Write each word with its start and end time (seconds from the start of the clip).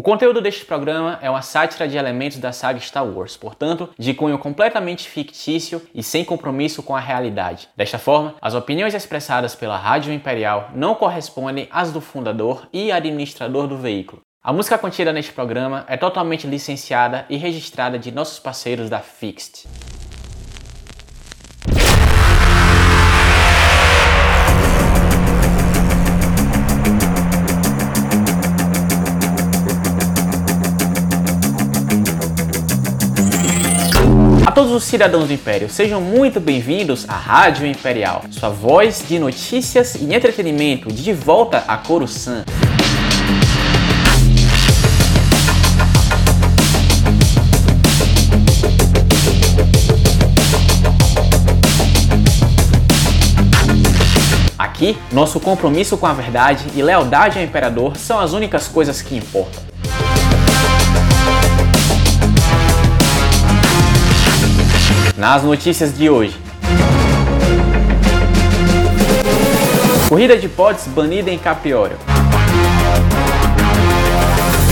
O 0.00 0.02
conteúdo 0.02 0.40
deste 0.40 0.64
programa 0.64 1.18
é 1.20 1.28
uma 1.28 1.42
sátira 1.42 1.86
de 1.86 1.98
elementos 1.98 2.38
da 2.38 2.52
saga 2.52 2.80
Star 2.80 3.04
Wars, 3.04 3.36
portanto, 3.36 3.90
de 3.98 4.14
cunho 4.14 4.38
completamente 4.38 5.06
fictício 5.06 5.82
e 5.94 6.02
sem 6.02 6.24
compromisso 6.24 6.82
com 6.82 6.96
a 6.96 7.00
realidade. 7.00 7.68
Desta 7.76 7.98
forma, 7.98 8.34
as 8.40 8.54
opiniões 8.54 8.94
expressadas 8.94 9.54
pela 9.54 9.76
Rádio 9.76 10.10
Imperial 10.10 10.70
não 10.74 10.94
correspondem 10.94 11.68
às 11.70 11.92
do 11.92 12.00
fundador 12.00 12.66
e 12.72 12.90
administrador 12.90 13.66
do 13.66 13.76
veículo. 13.76 14.22
A 14.42 14.54
música 14.54 14.78
contida 14.78 15.12
neste 15.12 15.34
programa 15.34 15.84
é 15.86 15.98
totalmente 15.98 16.46
licenciada 16.46 17.26
e 17.28 17.36
registrada 17.36 17.98
de 17.98 18.10
nossos 18.10 18.38
parceiros 18.38 18.88
da 18.88 19.00
Fixed. 19.00 19.68
Todos 34.60 34.74
os 34.74 34.84
cidadãos 34.84 35.26
do 35.26 35.32
Império, 35.32 35.70
sejam 35.70 36.02
muito 36.02 36.38
bem-vindos 36.38 37.08
à 37.08 37.14
Rádio 37.14 37.66
Imperial, 37.66 38.22
sua 38.30 38.50
voz 38.50 39.02
de 39.08 39.18
notícias 39.18 39.94
e 39.94 40.14
entretenimento 40.14 40.92
de 40.92 41.14
volta 41.14 41.64
a 41.66 41.78
Coruscant. 41.78 42.44
Aqui, 54.58 54.98
nosso 55.10 55.40
compromisso 55.40 55.96
com 55.96 56.04
a 56.04 56.12
verdade 56.12 56.66
e 56.76 56.82
lealdade 56.82 57.38
ao 57.38 57.44
Imperador 57.44 57.96
são 57.96 58.20
as 58.20 58.34
únicas 58.34 58.68
coisas 58.68 59.00
que 59.00 59.16
importam. 59.16 59.69
Nas 65.20 65.42
notícias 65.42 65.94
de 65.94 66.08
hoje. 66.08 66.34
Corrida 70.08 70.34
de 70.38 70.48
pods 70.48 70.86
banida 70.86 71.30
em 71.30 71.38
Capriório. 71.38 71.98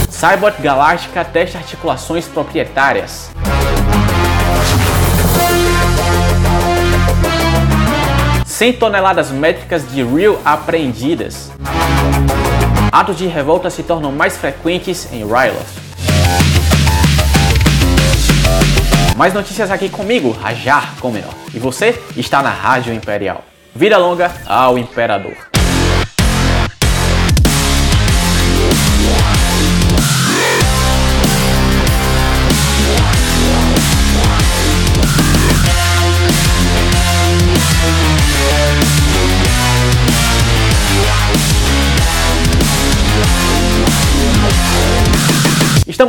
Cybot 0.09 0.59
Galáctica 0.59 1.23
testa 1.23 1.59
articulações 1.59 2.27
proprietárias. 2.27 3.29
Cem 8.43 8.73
toneladas 8.73 9.29
métricas 9.29 9.87
de 9.91 10.01
Real 10.03 10.41
apreendidas. 10.43 11.51
Atos 12.91 13.19
de 13.19 13.27
revolta 13.27 13.69
se 13.69 13.83
tornam 13.83 14.11
mais 14.11 14.35
frequentes 14.35 15.13
em 15.13 15.19
Ryloth. 15.19 15.88
Mais 19.19 19.33
notícias 19.33 19.69
aqui 19.69 19.89
comigo, 19.89 20.31
Rajar 20.31 20.95
Comenor. 21.01 21.33
E 21.53 21.59
você 21.59 22.01
está 22.15 22.41
na 22.41 22.51
Rádio 22.51 22.93
Imperial. 22.93 23.43
Vida 23.75 23.97
longa 23.97 24.31
ao 24.47 24.77
Imperador. 24.77 25.48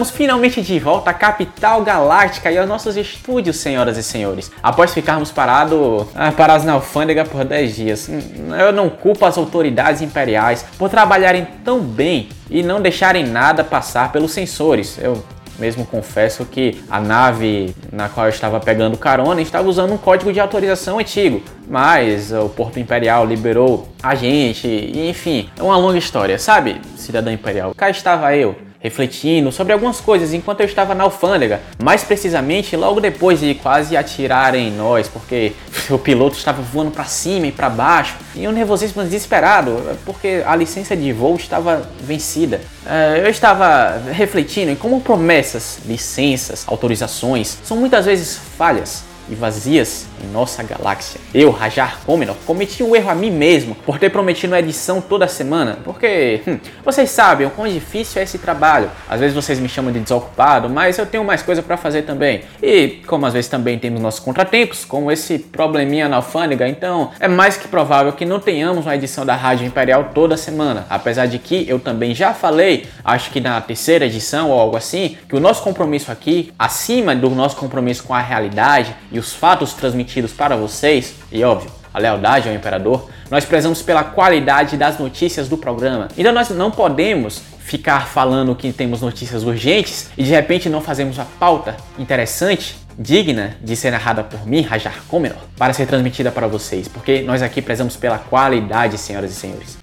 Estamos 0.01 0.17
finalmente 0.17 0.63
de 0.63 0.79
volta 0.79 1.11
à 1.11 1.13
capital 1.13 1.83
galáctica 1.83 2.51
e 2.51 2.57
aos 2.57 2.67
nossos 2.67 2.97
estúdios, 2.97 3.59
senhoras 3.59 3.99
e 3.99 4.03
senhores. 4.03 4.51
Após 4.63 4.95
ficarmos 4.95 5.31
parado, 5.31 6.09
ah, 6.15 6.33
parados 6.33 6.65
na 6.65 6.73
alfândega 6.73 7.23
por 7.23 7.45
10 7.45 7.77
dias, 7.77 8.09
hum, 8.09 8.55
eu 8.59 8.73
não 8.73 8.89
culpo 8.89 9.27
as 9.27 9.37
autoridades 9.37 10.01
imperiais 10.01 10.65
por 10.79 10.89
trabalharem 10.89 11.47
tão 11.63 11.81
bem 11.81 12.31
e 12.49 12.63
não 12.63 12.81
deixarem 12.81 13.27
nada 13.27 13.63
passar 13.63 14.11
pelos 14.11 14.33
sensores. 14.33 14.97
Eu 14.97 15.23
mesmo 15.59 15.85
confesso 15.85 16.47
que 16.47 16.83
a 16.89 16.99
nave 16.99 17.75
na 17.93 18.09
qual 18.09 18.25
eu 18.25 18.31
estava 18.31 18.59
pegando 18.59 18.97
carona 18.97 19.43
estava 19.43 19.69
usando 19.69 19.93
um 19.93 19.99
código 19.99 20.33
de 20.33 20.41
autorização 20.41 20.99
antigo, 20.99 21.43
mas 21.69 22.33
o 22.33 22.49
Porto 22.49 22.81
Imperial 22.81 23.27
liberou 23.27 23.87
a 24.03 24.15
gente, 24.15 24.67
enfim, 24.95 25.51
é 25.59 25.63
uma 25.63 25.77
longa 25.77 25.99
história, 25.99 26.39
sabe, 26.39 26.81
cidadão 26.97 27.31
imperial? 27.31 27.75
Cá 27.77 27.91
estava 27.91 28.35
eu 28.35 28.70
refletindo 28.81 29.53
sobre 29.53 29.73
algumas 29.73 30.01
coisas 30.01 30.33
enquanto 30.33 30.61
eu 30.61 30.67
estava 30.67 30.95
na 30.95 31.05
alfândega, 31.05 31.61
mais 31.83 32.03
precisamente 32.03 32.75
logo 32.77 33.01
depois 33.01 33.41
de 33.41 33.55
quase 33.55 33.97
atirarem 33.97 34.69
em 34.69 34.73
nós, 34.73 35.07
porque 35.07 35.53
o 35.91 35.99
piloto 35.99 36.37
estava 36.37 36.63
voando 36.63 36.91
para 36.91 37.05
cima 37.05 37.47
e 37.47 37.53
para 37.53 37.69
baixo, 37.69 38.17
e 38.35 38.49
um 38.49 38.53
nervosismo 38.53 39.03
desesperado, 39.03 39.97
porque 40.05 40.43
a 40.47 40.57
licença 40.57 40.97
de 40.97 41.13
voo 41.13 41.37
estava 41.37 41.89
vencida. 42.01 42.61
Eh, 42.87 43.23
eu 43.25 43.31
estava 43.31 44.01
refletindo 44.13 44.71
em 44.71 44.77
como 44.77 45.01
promessas, 45.01 45.79
licenças, 45.87 46.65
autorizações 46.67 47.59
são 47.63 47.77
muitas 47.77 48.07
vezes 48.07 48.39
falhas 48.57 49.10
e 49.31 49.35
vazias 49.35 50.07
em 50.23 50.27
nossa 50.29 50.63
galáxia. 50.63 51.21
Eu, 51.33 51.51
Rajar 51.51 52.01
Comenor, 52.05 52.37
cometi 52.45 52.83
um 52.83 52.95
erro 52.95 53.11
a 53.11 53.15
mim 53.15 53.31
mesmo 53.31 53.75
por 53.75 53.99
ter 53.99 54.11
prometido 54.11 54.53
uma 54.53 54.59
edição 54.59 55.01
toda 55.01 55.29
semana, 55.29 55.79
porque 55.85 56.43
hum, 56.47 56.59
vocês 56.85 57.11
sabem 57.11 57.47
o 57.47 57.51
quão 57.51 57.69
difícil 57.69 58.21
é 58.21 58.25
esse 58.25 58.39
trabalho. 58.39 58.91
Às 59.09 59.21
vezes 59.21 59.35
vocês 59.35 59.59
me 59.61 59.69
chamam 59.69 59.93
de 59.93 60.01
desocupado, 60.01 60.69
mas 60.69 60.99
eu 60.99 61.07
tenho 61.07 61.25
mais 61.25 61.43
coisa 61.43 61.63
para 61.63 61.77
fazer 61.77 62.03
também. 62.03 62.43
E 62.63 63.01
como 63.07 63.25
às 63.25 63.33
vezes 63.33 63.49
também 63.49 63.79
temos 63.79 64.01
nossos 64.01 64.21
contratempos, 64.21 64.85
como 64.85 65.11
esse 65.11 65.39
probleminha 65.39 66.09
na 66.09 66.17
alfândega, 66.17 66.69
então 66.69 67.13
é 67.21 67.29
mais 67.29 67.57
que 67.57 67.69
provável 67.69 68.13
que 68.13 68.25
não 68.25 68.41
tenhamos 68.41 68.87
uma 68.87 68.97
edição 68.97 69.25
da 69.25 69.37
Rádio 69.37 69.67
Imperial 69.67 70.11
toda 70.13 70.37
semana. 70.37 70.87
Apesar 70.91 71.27
de 71.27 71.39
que 71.39 71.69
eu 71.69 71.79
também 71.79 72.15
já 72.15 72.35
falei, 72.35 72.87
acho 73.05 73.31
que 73.31 73.41
na 73.41 73.61
terceira 73.61 74.07
edição 74.07 74.51
ou 74.51 74.59
algo 74.59 74.77
assim, 74.77 75.17
que 75.29 75.37
o 75.37 75.41
nosso 75.41 75.63
compromisso 75.63 76.11
aqui, 76.11 76.53
acima 76.59 77.15
do 77.15 77.31
nosso 77.31 77.57
compromisso 77.57 78.03
com 78.03 78.15
a 78.15 78.21
realidade 78.21 78.95
e 79.13 79.20
os 79.21 79.33
fatos 79.33 79.73
transmitidos 79.73 80.33
para 80.33 80.57
vocês, 80.57 81.15
e 81.31 81.45
óbvio, 81.45 81.71
a 81.93 81.99
lealdade 81.99 82.49
ao 82.49 82.55
imperador, 82.55 83.09
nós 83.31 83.45
prezamos 83.45 83.83
pela 83.83 84.03
qualidade 84.03 84.77
das 84.77 84.99
notícias 84.99 85.49
do 85.49 85.57
programa. 85.57 86.09
Então 86.17 86.33
nós 86.33 86.51
não 86.51 86.71
podemos 86.71 87.43
ficar 87.61 88.09
falando 88.09 88.55
que 88.57 88.73
temos 88.73 89.01
notícias 89.01 89.45
urgentes 89.45 90.11
e 90.17 90.25
de 90.25 90.31
repente 90.31 90.69
não 90.69 90.81
fazemos 90.81 91.19
a 91.19 91.25
pauta 91.25 91.77
interessante, 91.99 92.77
digna 92.99 93.57
de 93.63 93.77
ser 93.77 93.93
narrada 93.93 94.25
por 94.25 94.45
mim, 94.47 94.63
Rajar 94.63 95.03
Comenor, 95.09 95.39
para 95.57 95.73
ser 95.73 95.87
transmitida 95.87 96.33
para 96.33 96.49
vocês, 96.49 96.89
porque 96.89 97.23
nós 97.23 97.43
aqui 97.43 97.63
prezamos 97.63 97.97
pela 97.97 98.19
qualidade, 98.19 98.99
senhoras 98.99 99.31
e 99.31 99.35
senhores. 99.35 99.79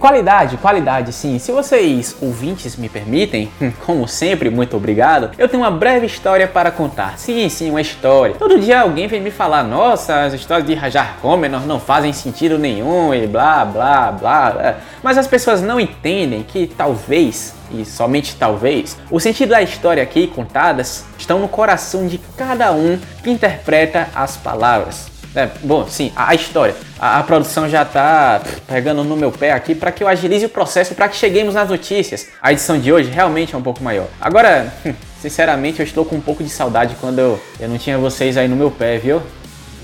Qualidade, 0.00 0.56
qualidade 0.56 1.12
sim. 1.12 1.38
Se 1.38 1.52
vocês 1.52 2.16
ouvintes 2.20 2.76
me 2.76 2.88
permitem, 2.88 3.52
como 3.84 4.08
sempre, 4.08 4.48
muito 4.48 4.76
obrigado, 4.76 5.30
eu 5.38 5.46
tenho 5.46 5.62
uma 5.62 5.70
breve 5.70 6.06
história 6.06 6.48
para 6.48 6.70
contar. 6.70 7.18
Sim, 7.18 7.48
sim, 7.50 7.70
uma 7.70 7.82
história. 7.82 8.34
Todo 8.36 8.58
dia 8.58 8.80
alguém 8.80 9.06
vem 9.06 9.20
me 9.20 9.30
falar, 9.30 9.62
nossa, 9.62 10.24
as 10.24 10.32
histórias 10.32 10.66
de 10.66 10.74
Rajar 10.74 11.18
Comenor 11.20 11.66
não 11.66 11.78
fazem 11.78 12.12
sentido 12.12 12.58
nenhum 12.58 13.12
e 13.14 13.26
blá, 13.26 13.64
blá, 13.64 14.10
blá, 14.10 14.50
blá. 14.50 14.76
Mas 15.02 15.18
as 15.18 15.26
pessoas 15.26 15.60
não 15.60 15.78
entendem 15.78 16.42
que 16.42 16.66
talvez 16.66 17.54
e 17.72 17.84
somente 17.84 18.34
talvez, 18.34 18.96
o 19.10 19.20
sentido 19.20 19.50
da 19.50 19.62
história 19.62 20.02
aqui 20.02 20.26
contadas 20.26 21.04
estão 21.16 21.38
no 21.38 21.46
coração 21.46 22.08
de 22.08 22.18
cada 22.36 22.72
um 22.72 22.98
que 23.22 23.30
interpreta 23.30 24.08
as 24.12 24.36
palavras. 24.36 25.19
É, 25.34 25.48
bom, 25.62 25.86
sim, 25.88 26.12
a, 26.16 26.30
a 26.30 26.34
história. 26.34 26.74
A, 26.98 27.18
a, 27.18 27.22
produção 27.22 27.68
já 27.68 27.84
tá 27.84 28.42
pegando 28.66 29.04
no 29.04 29.16
meu 29.16 29.30
pé 29.30 29.52
aqui 29.52 29.74
para 29.74 29.92
que 29.92 30.02
eu 30.02 30.08
agilize 30.08 30.44
o 30.44 30.48
processo 30.48 30.94
para 30.94 31.08
que 31.08 31.16
cheguemos 31.16 31.54
nas 31.54 31.68
notícias. 31.68 32.28
A 32.42 32.52
edição 32.52 32.78
de 32.78 32.92
hoje 32.92 33.10
realmente 33.10 33.54
é 33.54 33.58
um 33.58 33.62
pouco 33.62 33.82
maior. 33.82 34.08
Agora, 34.20 34.72
sinceramente, 35.20 35.78
eu 35.78 35.84
estou 35.84 36.04
com 36.04 36.16
um 36.16 36.20
pouco 36.20 36.42
de 36.42 36.50
saudade 36.50 36.96
quando 37.00 37.20
eu, 37.20 37.40
eu 37.60 37.68
não 37.68 37.78
tinha 37.78 37.96
vocês 37.96 38.36
aí 38.36 38.48
no 38.48 38.56
meu 38.56 38.70
pé, 38.70 38.98
viu? 38.98 39.22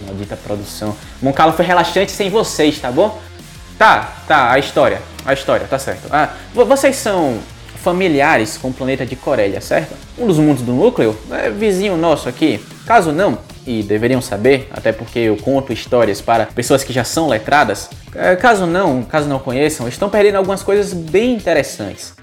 Maldita 0.04 0.36
produção. 0.36 0.96
Moncalo 1.22 1.52
foi 1.52 1.64
relaxante 1.64 2.10
sem 2.10 2.28
vocês, 2.28 2.78
tá 2.80 2.90
bom? 2.90 3.18
Tá, 3.78 4.14
tá, 4.26 4.50
a 4.50 4.58
história. 4.58 5.00
A 5.24 5.32
história, 5.32 5.66
tá 5.68 5.78
certo. 5.78 6.08
Ah, 6.10 6.30
vocês 6.54 6.96
são 6.96 7.38
familiares 7.82 8.58
com 8.58 8.68
o 8.68 8.72
planeta 8.72 9.06
de 9.06 9.14
Corélia, 9.14 9.60
certo? 9.60 9.94
Um 10.18 10.26
dos 10.26 10.38
mundos 10.38 10.62
do 10.62 10.72
núcleo 10.72 11.16
é 11.30 11.50
vizinho 11.50 11.96
nosso 11.96 12.28
aqui. 12.28 12.64
Caso 12.84 13.12
não, 13.12 13.38
e 13.66 13.82
deveriam 13.82 14.20
saber, 14.20 14.68
até 14.70 14.92
porque 14.92 15.18
eu 15.18 15.36
conto 15.36 15.72
histórias 15.72 16.20
para 16.20 16.46
pessoas 16.46 16.84
que 16.84 16.92
já 16.92 17.04
são 17.04 17.28
letradas, 17.28 17.90
é, 18.14 18.36
caso 18.36 18.66
não, 18.66 19.02
caso 19.02 19.28
não 19.28 19.38
conheçam, 19.38 19.88
estão 19.88 20.08
perdendo 20.08 20.36
algumas 20.36 20.62
coisas 20.62 20.92
bem 20.92 21.34
interessantes. 21.34 22.14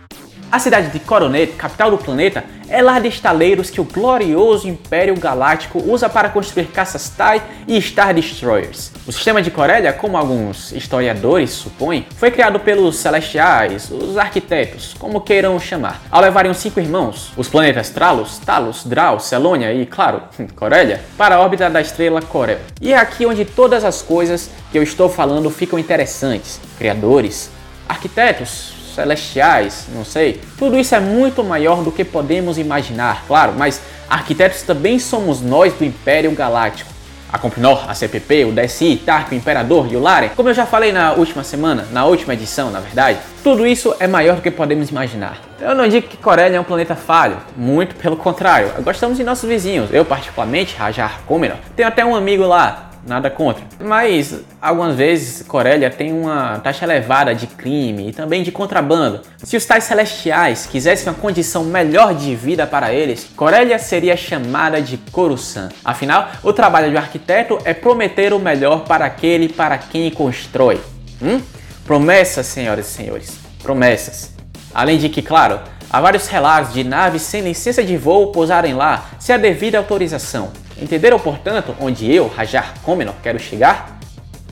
A 0.54 0.60
cidade 0.60 0.90
de 0.90 1.00
Coronet, 1.00 1.54
capital 1.54 1.90
do 1.90 1.98
planeta, 1.98 2.44
é 2.70 2.80
lar 2.80 3.02
de 3.02 3.08
estaleiros 3.08 3.72
que 3.72 3.82
o 3.82 3.84
glorioso 3.84 4.68
Império 4.68 5.20
Galáctico 5.20 5.80
usa 5.80 6.08
para 6.08 6.30
construir 6.30 6.66
caças 6.66 7.10
TIE 7.10 7.42
e 7.68 7.82
Star 7.82 8.14
Destroyers. 8.14 8.92
O 9.08 9.12
sistema 9.12 9.42
de 9.42 9.50
Corélia, 9.50 9.92
como 9.92 10.16
alguns 10.16 10.72
historiadores 10.72 11.50
supõem, 11.50 12.06
foi 12.18 12.30
criado 12.30 12.60
pelos 12.60 12.98
Celestiais, 12.98 13.90
os 13.90 14.16
arquitetos, 14.16 14.94
como 15.00 15.22
queiram 15.22 15.60
chamar, 15.60 16.04
ao 16.12 16.22
levarem 16.22 16.52
os 16.52 16.58
cinco 16.58 16.80
irmãos, 16.80 17.34
os 17.36 17.48
planetas 17.48 17.90
Tralos, 17.90 18.38
Talos, 18.38 18.84
Drau, 18.84 19.20
Celônia 19.20 19.74
e, 19.74 19.88
claro, 19.88 20.22
Corélia, 20.56 21.02
para 21.18 21.38
a 21.38 21.40
órbita 21.40 21.68
da 21.68 21.82
estrela 21.82 22.22
Corel. 22.22 22.60
E 22.80 22.94
é 22.94 22.98
aqui 22.98 23.26
onde 23.26 23.44
todas 23.44 23.84
as 23.84 24.04
coisas 24.04 24.52
que 24.72 24.78
eu 24.78 24.84
estou 24.84 25.10
falando 25.10 25.50
ficam 25.50 25.80
interessantes. 25.80 26.62
Criadores, 26.78 27.50
arquitetos, 27.90 28.83
celestiais, 28.94 29.88
não 29.94 30.06
sei. 30.06 30.42
Tudo 30.58 30.78
isso 30.78 30.94
é 30.96 31.00
muito 31.00 31.44
maior 31.44 31.84
do 31.84 31.92
que 31.92 32.04
podemos 32.04 32.58
imaginar, 32.58 33.24
claro, 33.28 33.54
mas 33.58 33.82
arquitetos 34.10 34.62
também 34.62 35.00
somos 35.00 35.42
nós 35.42 35.74
do 35.74 35.84
Império 35.84 36.32
Galáctico. 36.32 36.94
A 37.32 37.40
Compnor, 37.40 37.90
a 37.90 37.96
CPP, 37.96 38.46
o 38.46 38.52
DSI, 38.52 39.02
Tark, 39.04 39.32
o 39.32 39.36
Imperador 39.36 39.92
e 39.92 39.96
o 39.96 40.00
Laren, 40.00 40.30
como 40.36 40.50
eu 40.50 40.54
já 40.54 40.68
falei 40.68 40.92
na 40.92 41.14
última 41.14 41.44
semana, 41.44 41.88
na 41.92 42.06
última 42.06 42.36
edição, 42.36 42.70
na 42.70 42.80
verdade, 42.80 43.18
tudo 43.44 43.66
isso 43.66 43.96
é 44.00 44.06
maior 44.06 44.36
do 44.36 44.42
que 44.44 44.52
podemos 44.52 44.92
imaginar. 44.92 45.40
Eu 45.60 45.74
não 45.74 45.88
digo 45.88 46.08
que 46.08 46.16
Corélia 46.16 46.58
é 46.58 46.60
um 46.60 46.64
planeta 46.64 46.96
falho, 46.96 47.38
muito 47.58 47.96
pelo 47.96 48.16
contrário. 48.16 48.72
Gostamos 48.84 49.18
de 49.18 49.24
nossos 49.24 49.50
vizinhos. 49.50 49.92
Eu, 49.92 50.06
particularmente, 50.06 50.76
Rajar 50.76 51.22
Comenor, 51.26 51.58
tenho 51.76 51.88
até 51.88 52.06
um 52.06 52.16
amigo 52.16 52.46
lá, 52.46 52.92
nada 53.06 53.30
contra. 53.30 53.64
Mas 53.80 54.42
algumas 54.62 54.96
vezes 54.96 55.46
Corélia 55.46 55.90
tem 55.90 56.14
uma 56.14 56.60
taxa 56.60 56.86
elevada 56.86 57.36
de 57.36 57.48
crime 57.48 58.10
e 58.10 58.14
também 58.14 58.44
de 58.44 58.52
contrabando. 58.52 59.22
Se 59.38 59.58
os 59.58 59.66
tais 59.66 59.84
celestiais 59.84 60.66
quisessem 60.66 61.12
uma 61.12 61.20
condição 61.20 61.64
melhor 61.64 62.14
de 62.14 62.36
vida 62.36 62.66
para 62.66 62.94
eles, 62.94 63.30
Corélia 63.36 63.78
seria 63.78 64.16
chamada 64.16 64.82
de 64.82 64.98
Coruscant. 65.12 65.72
Afinal, 65.84 66.30
o 66.42 66.54
trabalho 66.54 66.92
do 66.92 66.98
arquiteto 66.98 67.60
é 67.66 67.74
prometer 67.74 68.34
o 68.34 68.40
melhor 68.40 68.86
para 68.86 69.06
aquele 69.06 69.50
para 69.50 69.78
quem 69.78 70.10
constrói. 70.10 70.80
Hum? 71.22 71.42
Promessas, 71.86 72.46
senhoras 72.46 72.88
e 72.88 72.92
senhores, 72.92 73.38
promessas. 73.62 74.34
Além 74.74 74.98
de 74.98 75.10
que, 75.10 75.22
claro, 75.22 75.60
há 75.90 76.02
vários 76.02 76.28
relatos 76.28 76.74
de 76.74 76.84
naves 76.84 77.22
sem 77.22 77.42
licença 77.42 77.84
de 77.84 77.98
voo 77.98 78.32
pousarem 78.32 78.74
lá 78.74 79.06
sem 79.20 79.36
a 79.36 79.38
devida 79.38 79.78
autorização. 79.78 80.52
Entenderam, 80.82 81.20
portanto, 81.20 81.76
onde 81.80 82.12
eu, 82.12 82.28
Rajar 82.28 82.74
Comenor, 82.84 83.14
quero 83.22 83.40
chegar? 83.40 84.00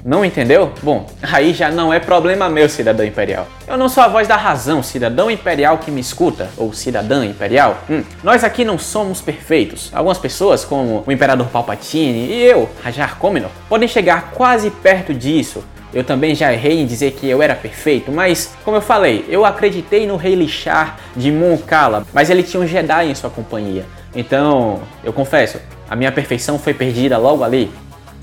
Não 0.03 0.25
entendeu? 0.25 0.71
Bom, 0.81 1.07
aí 1.21 1.53
já 1.53 1.69
não 1.69 1.93
é 1.93 1.99
problema 1.99 2.49
meu, 2.49 2.67
cidadão 2.67 3.05
imperial. 3.05 3.47
Eu 3.67 3.77
não 3.77 3.87
sou 3.87 4.03
a 4.03 4.07
voz 4.07 4.27
da 4.27 4.35
razão, 4.35 4.81
cidadão 4.81 5.29
imperial 5.29 5.77
que 5.77 5.91
me 5.91 6.01
escuta, 6.01 6.49
ou 6.57 6.73
cidadã 6.73 7.25
imperial. 7.25 7.77
Hum, 7.89 8.03
nós 8.23 8.43
aqui 8.43 8.65
não 8.65 8.77
somos 8.77 9.21
perfeitos. 9.21 9.91
Algumas 9.93 10.17
pessoas, 10.17 10.65
como 10.65 11.03
o 11.05 11.11
Imperador 11.11 11.47
Palpatine 11.47 12.27
e 12.27 12.43
eu, 12.43 12.69
Rajar 12.83 13.17
Comenor, 13.17 13.51
podem 13.69 13.87
chegar 13.87 14.31
quase 14.31 14.69
perto 14.69 15.13
disso. 15.13 15.63
Eu 15.93 16.05
também 16.05 16.33
já 16.33 16.53
errei 16.53 16.79
em 16.79 16.85
dizer 16.85 17.11
que 17.11 17.29
eu 17.29 17.41
era 17.41 17.53
perfeito, 17.53 18.11
mas, 18.11 18.55
como 18.63 18.77
eu 18.77 18.81
falei, 18.81 19.25
eu 19.27 19.45
acreditei 19.45 20.07
no 20.07 20.15
Rei 20.15 20.35
Lixar 20.35 20.97
de 21.17 21.29
Mon 21.29 21.57
Cala, 21.57 22.07
mas 22.13 22.29
ele 22.29 22.43
tinha 22.43 22.63
um 22.63 22.65
Jedi 22.65 23.11
em 23.11 23.15
sua 23.15 23.29
companhia. 23.29 23.85
Então, 24.15 24.81
eu 25.03 25.11
confesso, 25.11 25.59
a 25.91 25.95
minha 25.97 26.09
perfeição 26.09 26.57
foi 26.57 26.73
perdida 26.73 27.17
logo 27.17 27.43
ali. 27.43 27.69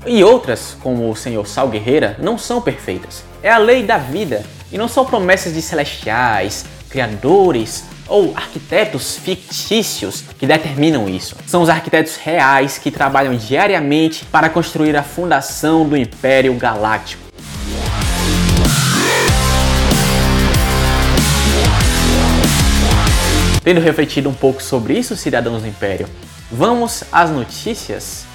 E 0.03 0.23
outras, 0.23 0.75
como 0.81 1.07
o 1.07 1.15
Senhor 1.15 1.45
Sal 1.45 1.69
Guerreira, 1.69 2.17
não 2.17 2.35
são 2.35 2.59
perfeitas. 2.59 3.23
É 3.43 3.51
a 3.51 3.59
lei 3.59 3.83
da 3.83 3.99
vida 3.99 4.43
e 4.71 4.77
não 4.77 4.87
são 4.87 5.05
promessas 5.05 5.53
de 5.53 5.61
celestiais, 5.61 6.65
criadores 6.89 7.83
ou 8.07 8.33
arquitetos 8.35 9.17
fictícios 9.17 10.23
que 10.39 10.47
determinam 10.47 11.07
isso. 11.07 11.35
São 11.45 11.61
os 11.61 11.69
arquitetos 11.69 12.15
reais 12.15 12.79
que 12.79 12.89
trabalham 12.89 13.35
diariamente 13.35 14.25
para 14.25 14.49
construir 14.49 14.95
a 14.95 15.03
fundação 15.03 15.87
do 15.87 15.95
Império 15.95 16.55
Galáctico. 16.55 17.21
Tendo 23.63 23.79
refletido 23.79 24.29
um 24.29 24.33
pouco 24.33 24.61
sobre 24.61 24.97
isso, 24.97 25.15
cidadãos 25.15 25.61
do 25.61 25.67
Império, 25.67 26.07
Vamos 26.51 27.03
às 27.11 27.29
notícias? 27.29 28.25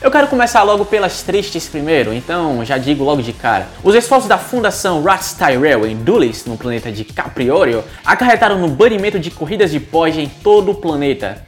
Eu 0.00 0.10
quero 0.12 0.28
começar 0.28 0.62
logo 0.62 0.84
pelas 0.84 1.22
tristes 1.22 1.68
primeiro, 1.68 2.12
então 2.12 2.64
já 2.64 2.78
digo 2.78 3.02
logo 3.02 3.20
de 3.20 3.32
cara. 3.32 3.66
Os 3.82 3.96
esforços 3.96 4.28
da 4.28 4.38
Fundação 4.38 5.02
Rats 5.02 5.32
Tyrell 5.32 5.86
em 5.86 5.96
Dulles, 5.96 6.44
no 6.44 6.56
planeta 6.56 6.90
de 6.92 7.04
Capriorio, 7.04 7.82
acarretaram 8.04 8.58
no 8.58 8.68
banimento 8.68 9.18
de 9.18 9.30
corridas 9.30 9.72
de 9.72 9.80
pós 9.80 10.16
em 10.16 10.28
todo 10.28 10.70
o 10.70 10.74
planeta. 10.74 11.44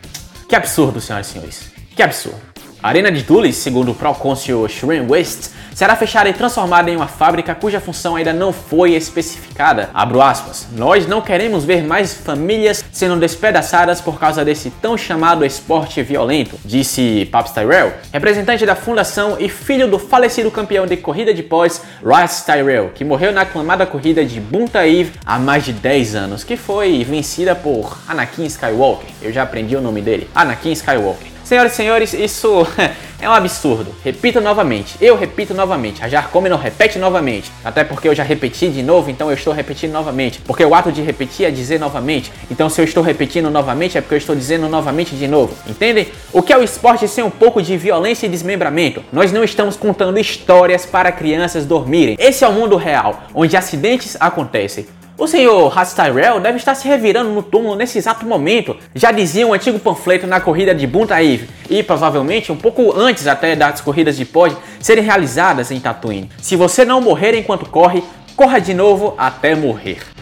Que 0.49 0.57
absurdo, 0.57 1.01
senhoras 1.01 1.29
e 1.29 1.31
senhores. 1.31 1.73
Que 1.95 2.03
absurdo. 2.03 2.54
A 2.85 2.89
arena 2.89 3.11
de 3.11 3.23
Dulles, 3.23 3.57
segundo 3.57 3.93
o 3.93 3.95
procônsul 3.95 4.69
Shrin 4.69 5.07
West, 5.09 5.49
será 5.75 5.97
fechada 5.97 6.29
e 6.29 6.35
transformada 6.35 6.91
em 6.91 6.97
uma 6.97 7.07
fábrica 7.07 7.55
cuja 7.55 7.81
função 7.81 8.15
ainda 8.15 8.31
não 8.31 8.53
foi 8.53 8.93
especificada. 8.93 9.89
Abro 9.95 10.21
aspas. 10.21 10.69
Nós 10.71 11.07
não 11.07 11.23
queremos 11.23 11.65
ver 11.65 11.83
mais 11.83 12.13
famílias 12.13 12.85
sendo 12.93 13.17
despedaçadas 13.17 14.03
por 14.03 14.21
causa 14.21 14.45
desse 14.45 14.69
tão 14.69 14.99
chamado 14.99 15.47
esporte 15.47 16.03
violento, 16.03 16.61
disse 16.63 17.27
Paps 17.33 17.53
Tyrell, 17.53 17.95
representante 18.13 18.67
da 18.67 18.77
fundação 18.77 19.39
e 19.41 19.49
filho 19.49 19.89
do 19.89 19.99
falecido 19.99 20.51
campeão 20.51 20.87
de 20.87 20.99
corrida 20.99 21.33
de 21.33 21.43
pós, 21.43 21.81
Rice 22.05 22.45
Tyrell, 22.45 22.91
que 22.95 23.03
morreu 23.03 23.33
na 23.33 23.41
aclamada 23.41 23.87
corrida 23.87 24.23
de 24.27 24.39
Buntaeve 24.39 25.13
há 25.25 25.39
mais 25.39 25.65
de 25.65 25.73
10 25.73 26.17
anos, 26.17 26.45
que 26.45 26.55
foi 26.55 27.03
vencida 27.03 27.55
por 27.55 27.97
Anakin 28.07 28.45
Skywalker. 28.45 29.09
Eu 29.23 29.33
já 29.33 29.43
aprendi 29.43 29.75
o 29.75 29.81
nome 29.81 30.03
dele, 30.03 30.29
Anakin 30.35 30.73
Skywalker. 30.73 31.34
Senhoras 31.45 31.73
e 31.73 31.77
senhores, 31.77 32.15
isso 32.15 32.67
é 33.21 33.29
um 33.29 33.33
absurdo. 33.33 33.95
Repito 34.03 34.41
novamente, 34.41 34.97
eu 34.99 35.15
repito 35.15 35.53
novamente, 35.53 36.03
a 36.03 36.09
Jarcome 36.09 36.49
não 36.49 36.57
repete 36.57 36.99
novamente, 36.99 37.53
até 37.63 37.85
porque 37.85 38.09
eu 38.09 38.15
já 38.15 38.23
repeti 38.23 38.71
de 38.71 38.83
novo, 38.83 39.11
então 39.11 39.29
eu 39.29 39.35
estou 39.35 39.53
repetindo 39.53 39.93
novamente, 39.93 40.41
porque 40.41 40.65
o 40.65 40.75
ato 40.75 40.91
de 40.91 41.03
repetir 41.03 41.45
é 41.45 41.51
dizer 41.51 41.79
novamente, 41.79 42.33
então 42.51 42.71
se 42.71 42.81
eu 42.81 42.85
estou 42.85 43.03
repetindo 43.03 43.51
novamente 43.51 43.99
é 43.99 44.01
porque 44.01 44.15
eu 44.15 44.19
estou 44.19 44.35
dizendo 44.35 44.69
novamente 44.71 45.15
de 45.15 45.29
novo, 45.29 45.55
entendem? 45.69 46.09
O 46.33 46.41
que 46.43 46.51
é 46.51 46.57
o 46.57 46.63
esporte 46.63 47.07
sem 47.07 47.23
um 47.23 47.31
pouco 47.31 47.61
de 47.61 47.77
violência 47.77 48.25
e 48.25 48.31
desmembramento? 48.31 49.05
Nós 49.13 49.31
não 49.31 49.45
estamos 49.45 49.77
contando 49.77 50.19
histórias 50.19 50.87
para 50.87 51.13
crianças 51.13 51.67
dormirem. 51.67 52.17
Esse 52.19 52.43
é 52.43 52.49
o 52.49 52.53
mundo 52.53 52.77
real, 52.77 53.25
onde 53.35 53.55
acidentes 53.55 54.17
acontecem. 54.19 54.87
O 55.17 55.29
senhor 55.29 55.73
Tyrell 55.95 56.41
deve 56.41 56.59
estar 56.59 56.75
se 56.75 56.89
revirando 56.89 57.31
no 57.31 57.41
túmulo 57.41 57.77
nesse 57.77 57.99
exato 57.99 58.27
momento, 58.27 58.77
já 58.97 59.13
dizia 59.13 59.47
um 59.47 59.55
antigo 59.55 59.79
panfleto 59.79 60.27
na 60.27 60.41
corrida 60.41 60.75
de 60.75 60.89
Buntaíve, 60.89 61.49
e 61.71 61.85
provavelmente 61.85 62.51
um 62.51 62.57
pouco 62.57 62.93
antes 62.93 63.29
até 63.29 63.55
das 63.55 63.81
corridas 63.81 64.17
de 64.17 64.25
pod 64.25 64.57
serem 64.81 65.05
realizadas 65.05 65.71
em 65.71 65.79
Tatooine. 65.79 66.29
Se 66.43 66.57
você 66.57 66.85
não 66.85 67.01
morrer 67.01 67.39
enquanto 67.39 67.71
corre, 67.71 68.03
corra 68.35 68.59
de 68.59 68.75
novo 68.75 69.15
até 69.17 69.55
morrer. 69.55 70.14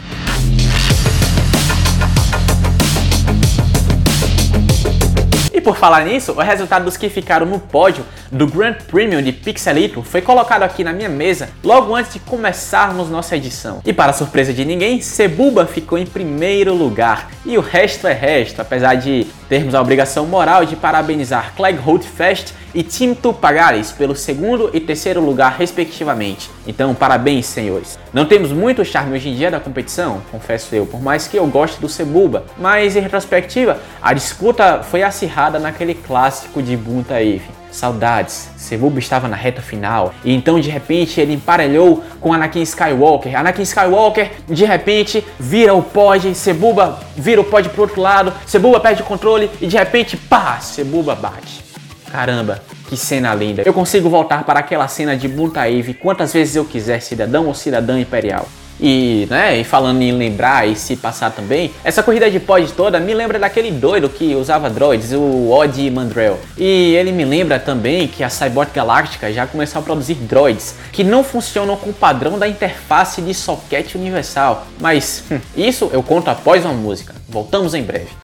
Por 5.62 5.76
falar 5.76 6.04
nisso, 6.04 6.32
o 6.32 6.40
resultado 6.40 6.84
dos 6.84 6.96
que 6.96 7.08
ficaram 7.08 7.46
no 7.46 7.58
pódio 7.58 8.04
do 8.30 8.46
Grand 8.46 8.74
Premium 8.90 9.22
de 9.22 9.32
Pixelito 9.32 10.02
foi 10.02 10.20
colocado 10.20 10.62
aqui 10.62 10.82
na 10.84 10.92
minha 10.92 11.08
mesa 11.08 11.50
logo 11.62 11.94
antes 11.94 12.12
de 12.12 12.18
começarmos 12.18 13.08
nossa 13.08 13.36
edição. 13.36 13.80
E 13.84 13.92
para 13.92 14.12
surpresa 14.12 14.52
de 14.52 14.64
ninguém, 14.64 15.00
Cebuba 15.00 15.66
ficou 15.66 15.96
em 15.96 16.06
primeiro 16.06 16.74
lugar. 16.74 17.30
E 17.46 17.56
o 17.56 17.60
resto 17.60 18.06
é 18.06 18.12
resto, 18.12 18.60
apesar 18.60 18.96
de 18.96 19.26
termos 19.52 19.74
a 19.74 19.82
obrigação 19.82 20.24
moral 20.24 20.64
de 20.64 20.74
parabenizar 20.74 21.52
Clegg 21.54 21.78
Fest 22.04 22.54
e 22.74 22.82
Team 22.82 23.14
Tupagares 23.14 23.92
pelo 23.92 24.16
segundo 24.16 24.70
e 24.72 24.80
terceiro 24.80 25.20
lugar, 25.20 25.56
respectivamente. 25.58 26.50
Então, 26.66 26.94
parabéns, 26.94 27.44
senhores. 27.44 27.98
Não 28.14 28.24
temos 28.24 28.50
muito 28.50 28.82
charme 28.82 29.14
hoje 29.14 29.28
em 29.28 29.34
dia 29.34 29.50
da 29.50 29.60
competição, 29.60 30.22
confesso 30.32 30.74
eu, 30.74 30.86
por 30.86 31.02
mais 31.02 31.28
que 31.28 31.36
eu 31.36 31.46
goste 31.46 31.78
do 31.82 31.86
Cebuba, 31.86 32.46
mas 32.56 32.96
em 32.96 33.00
retrospectiva, 33.00 33.78
a 34.00 34.14
disputa 34.14 34.82
foi 34.82 35.02
acirrada 35.02 35.58
naquele 35.58 35.92
clássico 35.92 36.62
de 36.62 36.74
Bunta 36.74 37.20
Eve. 37.20 37.61
Saudades, 37.72 38.50
Cebuba 38.56 38.98
estava 38.98 39.26
na 39.26 39.34
reta 39.34 39.62
final 39.62 40.14
e 40.22 40.32
então 40.32 40.60
de 40.60 40.68
repente 40.68 41.18
ele 41.20 41.32
emparelhou 41.32 42.04
com 42.20 42.32
Anakin 42.32 42.62
Skywalker. 42.62 43.36
Anakin 43.36 43.62
Skywalker 43.62 44.30
de 44.46 44.64
repente 44.64 45.26
vira 45.40 45.74
o 45.74 45.82
pod, 45.82 46.34
Cebuba 46.34 47.00
vira 47.16 47.40
o 47.40 47.44
pod 47.44 47.68
pro 47.70 47.82
outro 47.82 48.00
lado, 48.00 48.32
Cebuba 48.46 48.78
perde 48.78 49.02
o 49.02 49.06
controle 49.06 49.50
e 49.60 49.66
de 49.66 49.76
repente 49.76 50.16
pá, 50.16 50.60
Cebuba 50.60 51.14
bate. 51.14 51.64
Caramba, 52.10 52.60
que 52.88 52.96
cena 52.96 53.34
linda. 53.34 53.62
Eu 53.64 53.72
consigo 53.72 54.10
voltar 54.10 54.44
para 54.44 54.60
aquela 54.60 54.86
cena 54.86 55.16
de 55.16 55.26
Buntaeve 55.26 55.94
quantas 55.94 56.30
vezes 56.30 56.54
eu 56.56 56.64
quiser, 56.66 57.00
cidadão 57.00 57.46
ou 57.46 57.54
cidadã 57.54 57.98
imperial. 57.98 58.46
E, 58.80 59.26
né, 59.30 59.58
e 59.60 59.64
falando 59.64 60.02
em 60.02 60.12
lembrar 60.12 60.68
e 60.68 60.74
se 60.74 60.96
passar 60.96 61.30
também, 61.30 61.72
essa 61.84 62.02
corrida 62.02 62.30
de 62.30 62.40
pod 62.40 62.72
toda 62.72 62.98
me 62.98 63.14
lembra 63.14 63.38
daquele 63.38 63.70
doido 63.70 64.08
que 64.08 64.34
usava 64.34 64.68
droids, 64.68 65.12
o 65.12 65.50
Odd 65.50 65.90
Mandrell. 65.90 66.38
E 66.56 66.94
ele 66.94 67.12
me 67.12 67.24
lembra 67.24 67.58
também 67.58 68.08
que 68.08 68.24
a 68.24 68.30
Cyborg 68.30 68.70
Galáctica 68.72 69.32
já 69.32 69.46
começou 69.46 69.80
a 69.80 69.82
produzir 69.82 70.14
droids 70.14 70.74
que 70.92 71.04
não 71.04 71.22
funcionam 71.22 71.76
com 71.76 71.90
o 71.90 71.94
padrão 71.94 72.38
da 72.38 72.48
interface 72.48 73.22
de 73.22 73.34
socket 73.34 73.94
universal. 73.94 74.66
Mas 74.80 75.24
hum, 75.30 75.38
isso 75.56 75.90
eu 75.92 76.02
conto 76.02 76.28
após 76.28 76.64
uma 76.64 76.74
música. 76.74 77.14
Voltamos 77.28 77.74
em 77.74 77.82
breve. 77.82 78.21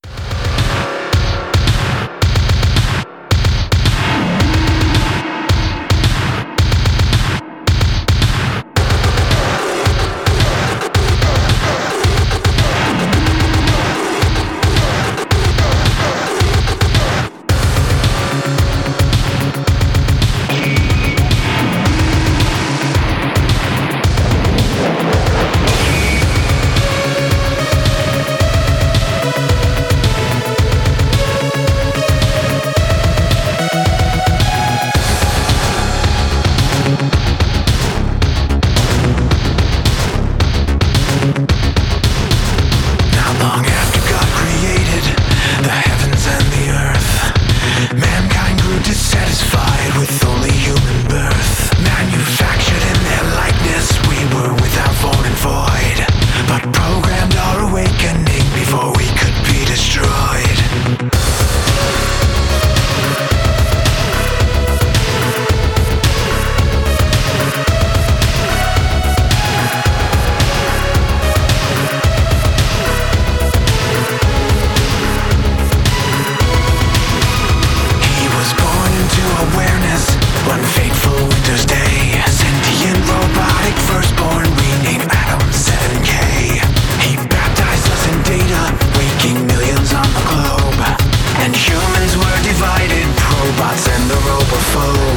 Agora 94.58 95.07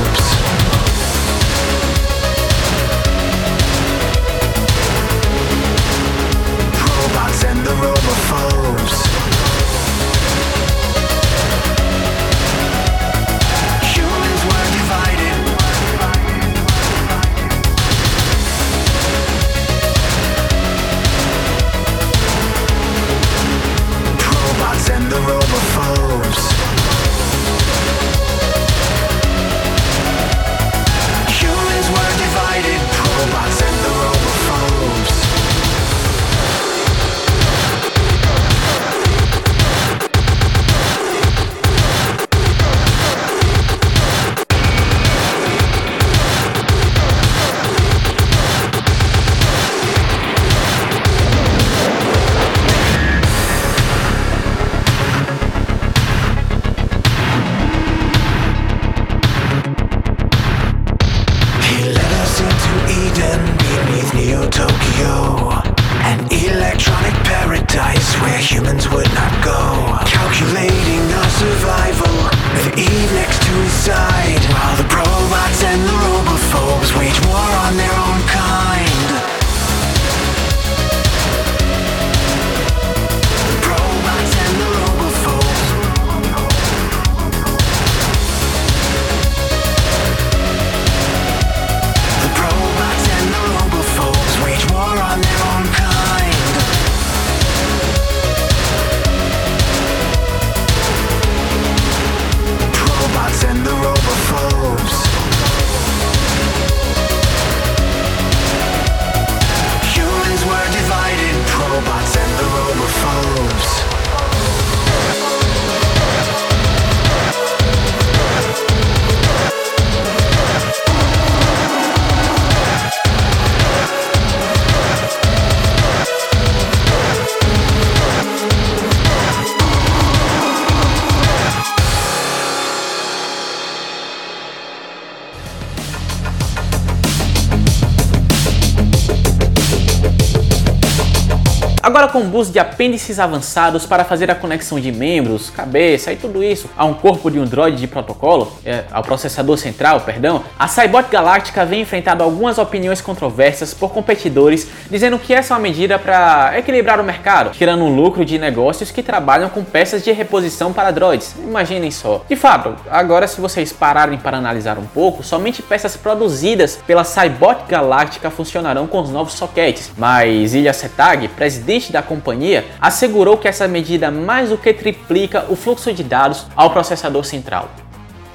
com 142.12 142.22
bus 142.22 142.52
de 142.52 142.60
apêndices 142.60 143.20
avançados 143.20 143.86
para 143.86 144.04
fazer 144.04 144.30
a 144.30 144.36
conexão 144.36 144.80
de 144.80 144.92
membros, 144.92 145.50
cabeça 145.50 146.12
e 146.12 146.16
tudo 146.16 146.44
isso 146.44 146.70
a 146.78 146.86
um 146.86 146.94
corpo 146.94 147.32
de 147.32 147.40
um 147.40 147.46
droid 147.46 147.78
de 147.78 147.88
protocolo, 147.88 148.52
é, 148.66 148.84
ao 148.92 149.02
processador 149.02 149.58
central, 149.58 150.02
perdão, 150.02 150.44
a 150.60 150.68
Cybot 150.68 151.10
Galáctica 151.10 151.66
vem 151.66 151.82
enfrentando 151.82 152.24
algumas 152.24 152.58
opiniões 152.58 153.02
controversas 153.02 153.74
por 153.74 153.92
competidores 153.92 154.68
dizendo 154.90 155.18
que 155.18 155.34
essa 155.34 155.54
é 155.54 155.58
uma 155.58 155.62
medida 155.62 155.98
para 155.98 156.58
equilibrar 156.58 157.00
o 157.00 157.04
mercado, 157.04 157.52
tirando 157.52 157.84
um 157.84 157.96
lucro 157.96 158.26
de 158.26 158.38
negócios 158.38 158.92
que 158.92 159.02
trabalham 159.02 159.50
com 159.50 159.64
peças 159.64 160.04
de 160.04 160.12
reposição 160.12 160.74
para 160.74 160.92
droids. 160.92 161.36
Imaginem 161.40 161.92
só. 161.92 162.24
De 162.28 162.36
fato, 162.36 162.76
agora 162.90 163.28
se 163.28 163.40
vocês 163.40 163.72
pararem 163.72 164.18
para 164.18 164.38
analisar 164.38 164.78
um 164.78 164.86
pouco, 164.86 165.24
somente 165.24 165.62
peças 165.62 165.96
produzidas 165.96 166.78
pela 166.86 167.04
Cybot 167.04 167.64
Galáctica 167.68 168.30
funcionarão 168.30 168.88
com 168.88 169.00
os 169.00 169.10
novos 169.10 169.34
sockets, 169.34 169.92
mas 169.98 170.54
Ilha 170.54 170.74
Setag, 170.74 171.28
presidente 171.30 171.62
presidente 171.62 171.92
da 172.02 172.08
companhia 172.08 172.66
assegurou 172.82 173.38
que 173.38 173.48
essa 173.48 173.68
medida 173.68 174.10
mais 174.10 174.50
do 174.50 174.58
que 174.58 174.74
triplica 174.74 175.46
o 175.48 175.56
fluxo 175.56 175.94
de 175.94 176.04
dados 176.04 176.48
ao 176.56 176.72
processador 176.72 177.24
central. 177.24 177.70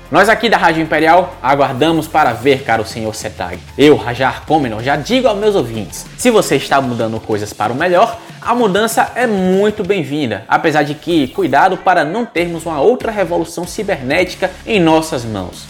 Nós 0.08 0.28
aqui 0.28 0.48
da 0.48 0.56
Rádio 0.56 0.82
Imperial 0.82 1.34
aguardamos 1.42 2.06
para 2.06 2.32
ver, 2.32 2.62
caro 2.62 2.86
senhor 2.86 3.12
Setag. 3.12 3.58
Eu, 3.76 3.96
Rajar 3.96 4.46
Comenor, 4.46 4.80
já 4.80 4.94
digo 4.94 5.26
aos 5.26 5.36
meus 5.36 5.56
ouvintes: 5.56 6.06
se 6.16 6.30
você 6.30 6.54
está 6.54 6.80
mudando 6.80 7.18
coisas 7.18 7.52
para 7.52 7.72
o 7.72 7.76
melhor, 7.76 8.16
a 8.40 8.54
mudança 8.54 9.10
é 9.16 9.26
muito 9.26 9.82
bem-vinda, 9.82 10.44
apesar 10.46 10.84
de 10.84 10.94
que, 10.94 11.26
cuidado 11.28 11.76
para 11.76 12.04
não 12.04 12.24
termos 12.24 12.64
uma 12.64 12.80
outra 12.80 13.10
revolução 13.10 13.66
cibernética 13.66 14.52
em 14.64 14.78
nossas 14.78 15.24
mãos. 15.24 15.64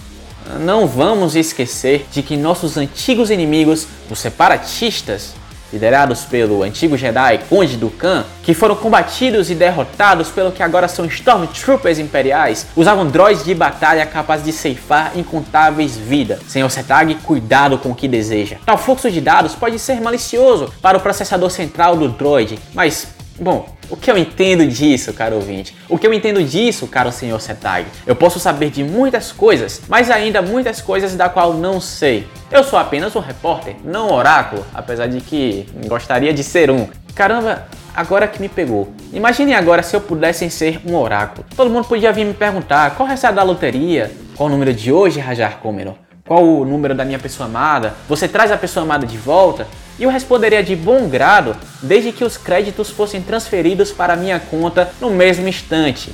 Não 0.60 0.86
vamos 0.86 1.34
esquecer 1.34 2.06
de 2.12 2.22
que 2.22 2.36
nossos 2.36 2.76
antigos 2.76 3.30
inimigos, 3.30 3.88
os 4.10 4.18
separatistas, 4.18 5.34
liderados 5.72 6.24
pelo 6.24 6.62
antigo 6.62 6.96
Jedi 6.96 7.38
Conde 7.48 7.76
Dukan, 7.76 8.24
que 8.42 8.54
foram 8.54 8.76
combatidos 8.76 9.50
e 9.50 9.54
derrotados 9.54 10.28
pelo 10.28 10.52
que 10.52 10.62
agora 10.62 10.88
são 10.88 11.06
Stormtroopers 11.06 11.98
imperiais, 11.98 12.66
usavam 12.76 13.06
droids 13.06 13.44
de 13.44 13.54
batalha 13.54 14.06
capazes 14.06 14.44
de 14.44 14.52
ceifar 14.52 15.12
incontáveis 15.16 15.96
vidas. 15.96 16.40
Senhor 16.48 16.70
Setag, 16.70 17.14
cuidado 17.16 17.78
com 17.78 17.90
o 17.90 17.94
que 17.94 18.08
deseja. 18.08 18.56
Tal 18.64 18.78
fluxo 18.78 19.10
de 19.10 19.20
dados 19.20 19.54
pode 19.54 19.78
ser 19.78 20.00
malicioso 20.00 20.72
para 20.80 20.98
o 20.98 21.00
processador 21.00 21.50
central 21.50 21.96
do 21.96 22.08
droid, 22.08 22.58
mas 22.74 23.16
Bom, 23.38 23.68
o 23.88 23.96
que 23.96 24.10
eu 24.10 24.18
entendo 24.18 24.66
disso, 24.66 25.12
caro 25.12 25.36
ouvinte? 25.36 25.76
O 25.88 25.98
que 25.98 26.06
eu 26.06 26.12
entendo 26.12 26.42
disso, 26.42 26.86
caro 26.86 27.12
senhor 27.12 27.40
Setag? 27.40 27.86
Eu 28.06 28.16
posso 28.16 28.38
saber 28.38 28.70
de 28.70 28.82
muitas 28.82 29.32
coisas, 29.32 29.82
mas 29.88 30.10
ainda 30.10 30.42
muitas 30.42 30.80
coisas 30.80 31.14
da 31.14 31.28
qual 31.28 31.54
não 31.54 31.80
sei. 31.80 32.26
Eu 32.50 32.64
sou 32.64 32.78
apenas 32.78 33.14
um 33.14 33.20
repórter, 33.20 33.76
não 33.84 34.08
um 34.08 34.12
oráculo, 34.12 34.64
apesar 34.74 35.06
de 35.06 35.20
que 35.20 35.66
gostaria 35.86 36.32
de 36.32 36.42
ser 36.42 36.70
um. 36.70 36.88
Caramba, 37.14 37.66
agora 37.94 38.28
que 38.28 38.40
me 38.40 38.48
pegou. 38.48 38.92
Imagine 39.12 39.54
agora 39.54 39.82
se 39.82 39.94
eu 39.96 40.00
pudesse 40.00 40.48
ser 40.50 40.80
um 40.84 40.94
oráculo. 40.96 41.46
Todo 41.56 41.70
mundo 41.70 41.86
podia 41.86 42.12
vir 42.12 42.24
me 42.24 42.34
perguntar 42.34 42.94
qual 42.94 43.08
é 43.08 43.32
da 43.32 43.42
loteria, 43.42 44.12
qual 44.36 44.48
o 44.48 44.52
número 44.52 44.72
de 44.72 44.92
hoje, 44.92 45.18
Rajar 45.18 45.58
Comeron? 45.58 46.05
Qual 46.26 46.44
o 46.44 46.64
número 46.64 46.92
da 46.92 47.04
minha 47.04 47.20
pessoa 47.20 47.48
amada? 47.48 47.94
Você 48.08 48.26
traz 48.26 48.50
a 48.50 48.56
pessoa 48.56 48.82
amada 48.82 49.06
de 49.06 49.16
volta? 49.16 49.68
E 49.96 50.02
eu 50.02 50.10
responderia 50.10 50.62
de 50.62 50.74
bom 50.74 51.08
grado, 51.08 51.56
desde 51.80 52.10
que 52.10 52.24
os 52.24 52.36
créditos 52.36 52.90
fossem 52.90 53.22
transferidos 53.22 53.92
para 53.92 54.16
minha 54.16 54.40
conta 54.40 54.90
no 55.00 55.08
mesmo 55.08 55.46
instante. 55.46 56.12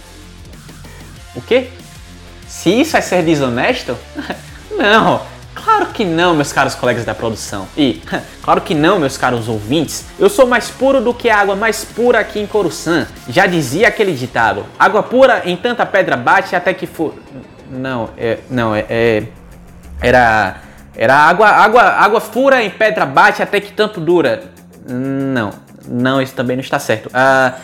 O 1.34 1.40
quê? 1.40 1.70
Se 2.46 2.68
isso 2.68 2.94
é 2.94 3.00
ser 3.00 3.22
desonesto? 3.22 3.96
não, 4.76 5.22
claro 5.54 5.86
que 5.86 6.04
não, 6.04 6.34
meus 6.34 6.52
caros 6.52 6.74
colegas 6.74 7.06
da 7.06 7.14
produção. 7.14 7.66
E, 7.74 8.02
claro 8.44 8.60
que 8.60 8.74
não, 8.74 8.98
meus 8.98 9.16
caros 9.16 9.48
ouvintes. 9.48 10.04
Eu 10.18 10.28
sou 10.28 10.46
mais 10.46 10.68
puro 10.68 11.00
do 11.00 11.14
que 11.14 11.30
a 11.30 11.38
água 11.38 11.56
mais 11.56 11.86
pura 11.86 12.20
aqui 12.20 12.38
em 12.38 12.46
Coruscant. 12.46 13.08
Já 13.30 13.46
dizia 13.46 13.88
aquele 13.88 14.12
ditado: 14.12 14.66
água 14.78 15.02
pura 15.02 15.42
em 15.46 15.56
tanta 15.56 15.86
pedra 15.86 16.18
bate 16.18 16.54
até 16.54 16.74
que 16.74 16.86
for. 16.86 17.14
Não, 17.70 18.10
é. 18.18 18.40
Não, 18.50 18.74
é, 18.76 18.84
é 18.90 19.22
era 20.02 20.56
era 20.96 21.14
água, 21.14 21.48
água, 21.48 21.82
água 21.82 22.20
fura 22.20 22.62
em 22.62 22.70
pedra 22.70 23.06
bate 23.06 23.42
até 23.42 23.60
que 23.60 23.72
tanto 23.72 24.00
dura. 24.00 24.42
Não, 24.86 25.50
não, 25.88 26.20
isso 26.20 26.34
também 26.34 26.56
não 26.56 26.62
está 26.62 26.78
certo. 26.78 27.08
Ah, 27.14 27.54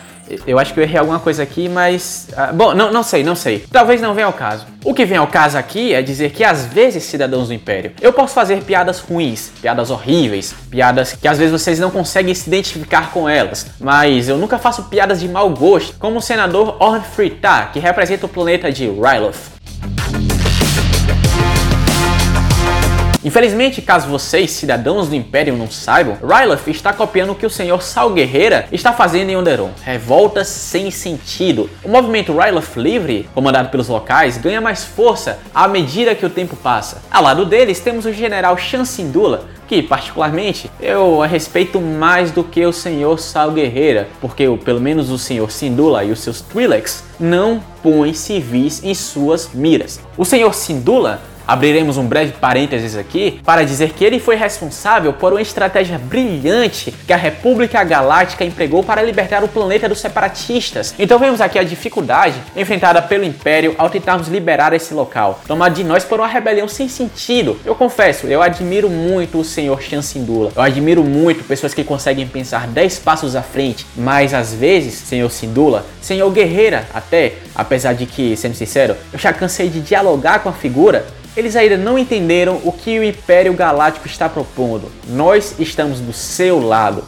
eu 0.47 0.59
acho 0.59 0.75
que 0.75 0.81
eu 0.81 0.85
errei 0.85 0.99
alguma 0.99 1.19
coisa 1.19 1.43
aqui, 1.43 1.69
mas. 1.69 2.29
Ah, 2.37 2.53
bom, 2.53 2.75
não, 2.75 2.91
não 2.91 3.03
sei, 3.03 3.23
não 3.23 3.35
sei. 3.35 3.65
Talvez 3.71 4.01
não 4.01 4.15
venha 4.15 4.27
ao 4.27 4.33
caso. 4.33 4.67
O 4.85 4.95
que 4.95 5.05
vem 5.05 5.19
ao 5.19 5.27
caso 5.27 5.59
aqui 5.59 5.95
é 5.95 6.03
dizer 6.03 6.31
que 6.31 6.45
às 6.45 6.67
vezes, 6.67 7.05
cidadãos 7.05 7.49
do 7.49 7.55
Império, 7.55 7.93
eu 8.01 8.13
posso 8.13 8.35
fazer 8.35 8.63
piadas 8.63 9.01
ruins, 9.01 9.51
piadas 9.61 9.91
horríveis, 9.91 10.55
piadas 10.71 11.13
que 11.13 11.29
às 11.29 11.39
vezes 11.39 11.53
vocês 11.53 11.79
não 11.79 11.91
conseguem 11.91 12.35
se 12.35 12.49
identificar 12.49 13.11
com 13.11 13.29
elas, 13.29 13.67
mas 13.81 14.29
eu 14.29 14.39
nunca 14.39 14.59
faço 14.59 14.85
piadas 14.85 15.21
de 15.21 15.29
mau 15.29 15.51
gosto, 15.51 15.95
como 15.99 16.19
o 16.19 16.23
senador 16.23 16.77
Orn 16.81 17.03
Fritar, 17.03 17.73
que 17.73 17.79
representa 17.79 18.27
o 18.27 18.29
planeta 18.29 18.71
de 18.71 18.87
Ryloth. 18.87 20.38
Infelizmente, 23.25 23.83
caso 23.83 24.09
vocês, 24.09 24.53
cidadãos 24.53 25.09
do 25.09 25.15
Império, 25.17 25.57
não 25.57 25.69
saibam, 25.71 26.17
Ryloth 26.23 26.69
está 26.69 26.93
copiando 26.93 27.31
o 27.31 27.35
que 27.35 27.47
o 27.47 27.51
senhor 27.51 27.83
Sal 27.83 28.11
Guerreira 28.11 28.67
está 28.71 28.93
fazendo 28.93 29.31
em 29.31 29.37
Onderon. 29.37 29.71
Revoltas 29.83 30.47
sem 30.47 30.91
sentido. 30.91 31.69
O 31.83 31.89
movimento 31.89 32.37
Ryloth 32.37 32.77
Livre, 32.77 33.29
comandado 33.35 33.71
pelos 33.71 33.89
locais, 33.89 34.39
ganha 34.39 34.61
mais 34.61 34.85
força 34.85 35.41
à 35.53 35.67
medida 35.67 36.15
que 36.15 36.25
o 36.25 36.31
tempo 36.31 36.55
passa. 36.57 37.03
Ao 37.11 37.23
lado 37.23 37.45
deles 37.45 37.81
temos 37.81 38.07
o 38.07 38.13
general 38.13 38.57
Shansindula, 38.57 39.47
que 39.67 39.83
particularmente 39.83 40.71
eu 40.81 41.21
respeito 41.21 41.81
mais 41.81 42.31
do 42.31 42.43
que 42.43 42.65
o 42.65 42.73
senhor 42.73 43.19
Sal 43.19 43.51
Guerreira, 43.51 44.09
porque 44.21 44.45
pelo 44.65 44.81
menos 44.81 45.11
o 45.11 45.19
senhor 45.19 45.51
Sindula 45.51 46.05
e 46.05 46.11
os 46.11 46.21
seus 46.21 46.41
Twi'leks 46.41 47.05
não 47.21 47.63
põem 47.83 48.15
civis 48.15 48.83
em 48.83 48.95
suas 48.95 49.51
miras. 49.53 50.01
O 50.17 50.25
senhor 50.25 50.55
Sindula 50.55 51.21
Abriremos 51.49 51.97
um 51.97 52.05
breve 52.05 52.33
parênteses 52.33 52.95
aqui 52.95 53.41
para 53.43 53.65
dizer 53.65 53.95
que 53.95 54.05
ele 54.05 54.21
foi 54.21 54.37
responsável 54.37 55.15
por 55.15 55.33
uma 55.33 55.41
estratégia 55.41 55.99
brilhante 55.99 56.93
que 57.07 57.13
a 57.13 57.17
República 57.17 57.83
Galáctica 57.83 58.45
empregou 58.45 58.85
para 58.85 59.01
libertar 59.01 59.43
o 59.43 59.49
planeta 59.49 59.89
dos 59.89 59.99
separatistas. 59.99 60.95
Então 60.99 61.19
vemos 61.19 61.41
aqui 61.41 61.59
a 61.59 61.65
dificuldade 61.65 62.35
enfrentada 62.55 63.01
pelo 63.01 63.25
Império 63.25 63.75
ao 63.79 63.89
tentarmos 63.89 64.29
liberar 64.29 64.75
esse 64.75 64.93
local, 64.93 65.41
tomado 65.47 65.75
de 65.75 65.83
nós 65.83 66.05
por 66.05 66.21
uma 66.21 66.29
rebelião 66.29 66.69
sem 66.69 66.87
sentido. 66.87 67.59
Eu 67.65 67.75
confesso, 67.75 68.27
eu 68.27 68.43
admiro 68.43 68.91
muito 68.91 69.39
o 69.39 69.45
senhor 69.45 69.81
Chancindula. 69.81 70.53
Eu 70.55 70.61
admiro 70.61 71.03
muito 71.03 71.45
pessoas 71.45 71.73
que 71.73 71.83
conseguem 71.83 72.27
pensar 72.27 72.67
10 72.67 72.99
passos 72.99 73.35
à 73.35 73.41
frente, 73.43 73.87
mas 73.97 74.35
às 74.35 74.53
vezes, 74.53 74.93
senhor 74.95 75.31
Sindula, 75.31 75.87
senhor 76.03 76.31
Guerreira 76.31 76.87
até, 76.93 77.37
apesar 77.55 77.95
de 77.95 78.05
que, 78.05 78.37
sendo 78.37 78.55
sincero, 78.55 78.95
eu 79.13 79.19
já 79.19 79.33
cansei 79.33 79.71
de 79.71 79.81
dialogar 79.81 80.41
com 80.41 80.51
a 80.51 80.53
figura, 80.53 81.07
eles 81.39 81.55
ainda 81.55 81.77
não 81.77 81.97
entenderam 81.97 82.61
o 82.65 82.73
que 82.73 82.99
o 82.99 83.05
Império 83.05 83.55
Galáctico 83.55 84.09
está 84.09 84.29
propondo. 84.29 84.91
Nós 85.07 85.55
estamos 85.61 86.01
do 86.01 86.13
seu 86.13 86.59
lado. 86.59 87.05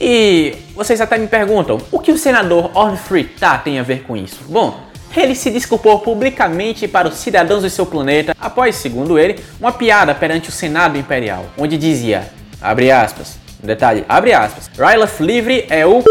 E 0.00 0.56
vocês 0.74 1.00
até 1.00 1.16
me 1.16 1.28
perguntam, 1.28 1.80
o 1.92 2.00
que 2.00 2.10
o 2.10 2.18
senador 2.18 2.76
Ornfrita 2.76 3.56
tem 3.58 3.78
a 3.78 3.84
ver 3.84 4.02
com 4.02 4.16
isso? 4.16 4.40
Bom, 4.48 4.80
ele 5.16 5.36
se 5.36 5.48
desculpou 5.50 6.00
publicamente 6.00 6.88
para 6.88 7.06
os 7.06 7.14
cidadãos 7.14 7.62
do 7.62 7.70
seu 7.70 7.86
planeta 7.86 8.34
após, 8.40 8.74
segundo 8.74 9.16
ele, 9.16 9.38
uma 9.60 9.70
piada 9.70 10.12
perante 10.12 10.48
o 10.48 10.52
Senado 10.52 10.98
Imperial, 10.98 11.46
onde 11.56 11.78
dizia, 11.78 12.28
abre 12.60 12.90
aspas, 12.90 13.38
detalhe, 13.62 14.04
abre 14.08 14.32
aspas, 14.32 14.68
Ryloth 14.76 15.20
Livre 15.20 15.66
é 15.70 15.86
o 15.86 16.02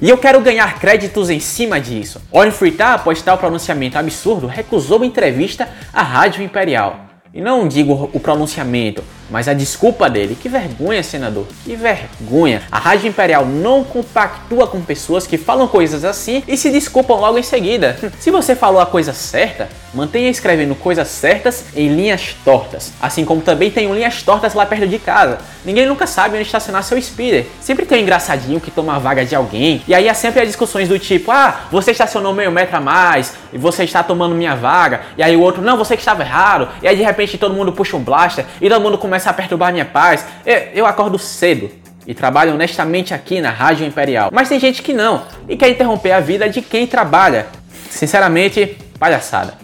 e 0.00 0.08
eu 0.08 0.18
quero 0.18 0.40
ganhar 0.40 0.78
créditos 0.78 1.28
em 1.30 1.40
cima 1.40 1.80
disso. 1.80 2.22
Ornfritar, 2.30 2.94
após 2.94 3.20
tal 3.20 3.36
pronunciamento 3.36 3.98
absurdo, 3.98 4.46
recusou 4.46 5.04
entrevista 5.04 5.68
à 5.92 6.02
Rádio 6.02 6.42
Imperial. 6.42 7.06
E 7.34 7.40
não 7.40 7.68
digo 7.68 8.08
o 8.12 8.20
pronunciamento, 8.20 9.02
mas 9.30 9.48
a 9.48 9.54
desculpa 9.54 10.08
dele, 10.08 10.36
que 10.40 10.48
vergonha, 10.48 11.02
senador, 11.02 11.46
que 11.64 11.76
vergonha. 11.76 12.62
A 12.70 12.78
Rádio 12.78 13.08
Imperial 13.08 13.44
não 13.44 13.84
compactua 13.84 14.66
com 14.66 14.80
pessoas 14.80 15.26
que 15.26 15.36
falam 15.36 15.68
coisas 15.68 16.04
assim 16.04 16.42
e 16.46 16.56
se 16.56 16.70
desculpam 16.70 17.20
logo 17.20 17.38
em 17.38 17.42
seguida. 17.42 17.96
Se 18.18 18.30
você 18.30 18.54
falou 18.54 18.80
a 18.80 18.86
coisa 18.86 19.12
certa, 19.12 19.68
mantenha 19.94 20.30
escrevendo 20.30 20.74
coisas 20.74 21.08
certas 21.08 21.64
em 21.74 21.88
linhas 21.88 22.34
tortas. 22.44 22.92
Assim 23.00 23.24
como 23.24 23.40
também 23.40 23.70
tenho 23.70 23.94
linhas 23.94 24.22
tortas 24.22 24.54
lá 24.54 24.66
perto 24.66 24.86
de 24.86 24.98
casa. 24.98 25.38
Ninguém 25.64 25.86
nunca 25.86 26.06
sabe 26.06 26.36
onde 26.36 26.46
estacionar 26.46 26.82
seu 26.82 27.00
speeder. 27.00 27.46
Sempre 27.60 27.84
tem 27.86 27.98
um 27.98 28.02
engraçadinho 28.02 28.60
que 28.60 28.70
toma 28.70 28.96
a 28.96 28.98
vaga 28.98 29.24
de 29.24 29.34
alguém. 29.34 29.82
E 29.86 29.94
aí 29.94 30.08
há 30.08 30.14
sempre 30.14 30.40
as 30.40 30.46
discussões 30.46 30.88
do 30.88 30.98
tipo: 30.98 31.30
ah, 31.30 31.62
você 31.70 31.90
estacionou 31.90 32.32
meio 32.32 32.50
metro 32.50 32.76
a 32.76 32.80
mais 32.80 33.34
e 33.52 33.58
você 33.58 33.84
está 33.84 34.02
tomando 34.02 34.34
minha 34.34 34.54
vaga. 34.54 35.02
E 35.16 35.22
aí 35.22 35.36
o 35.36 35.40
outro, 35.40 35.62
não, 35.62 35.76
você 35.76 35.96
que 35.96 36.02
estava 36.02 36.22
errado. 36.22 36.68
E 36.82 36.88
aí 36.88 36.96
de 36.96 37.02
repente 37.02 37.36
todo 37.38 37.54
mundo 37.54 37.72
puxa 37.72 37.96
um 37.96 38.00
blaster 38.00 38.44
e 38.60 38.68
todo 38.68 38.80
mundo 38.80 38.98
começa 38.98 39.17
começa 39.18 39.30
a 39.30 39.34
perturbar 39.34 39.72
minha 39.72 39.84
paz. 39.84 40.24
Eu, 40.46 40.56
eu 40.74 40.86
acordo 40.86 41.18
cedo 41.18 41.70
e 42.06 42.14
trabalho 42.14 42.54
honestamente 42.54 43.12
aqui 43.12 43.40
na 43.40 43.50
Rádio 43.50 43.84
Imperial. 43.84 44.30
Mas 44.32 44.48
tem 44.48 44.60
gente 44.60 44.80
que 44.80 44.94
não 44.94 45.24
e 45.48 45.56
quer 45.56 45.68
interromper 45.68 46.12
a 46.12 46.20
vida 46.20 46.48
de 46.48 46.62
quem 46.62 46.86
trabalha. 46.86 47.48
Sinceramente, 47.90 48.78
palhaçada. 48.98 49.54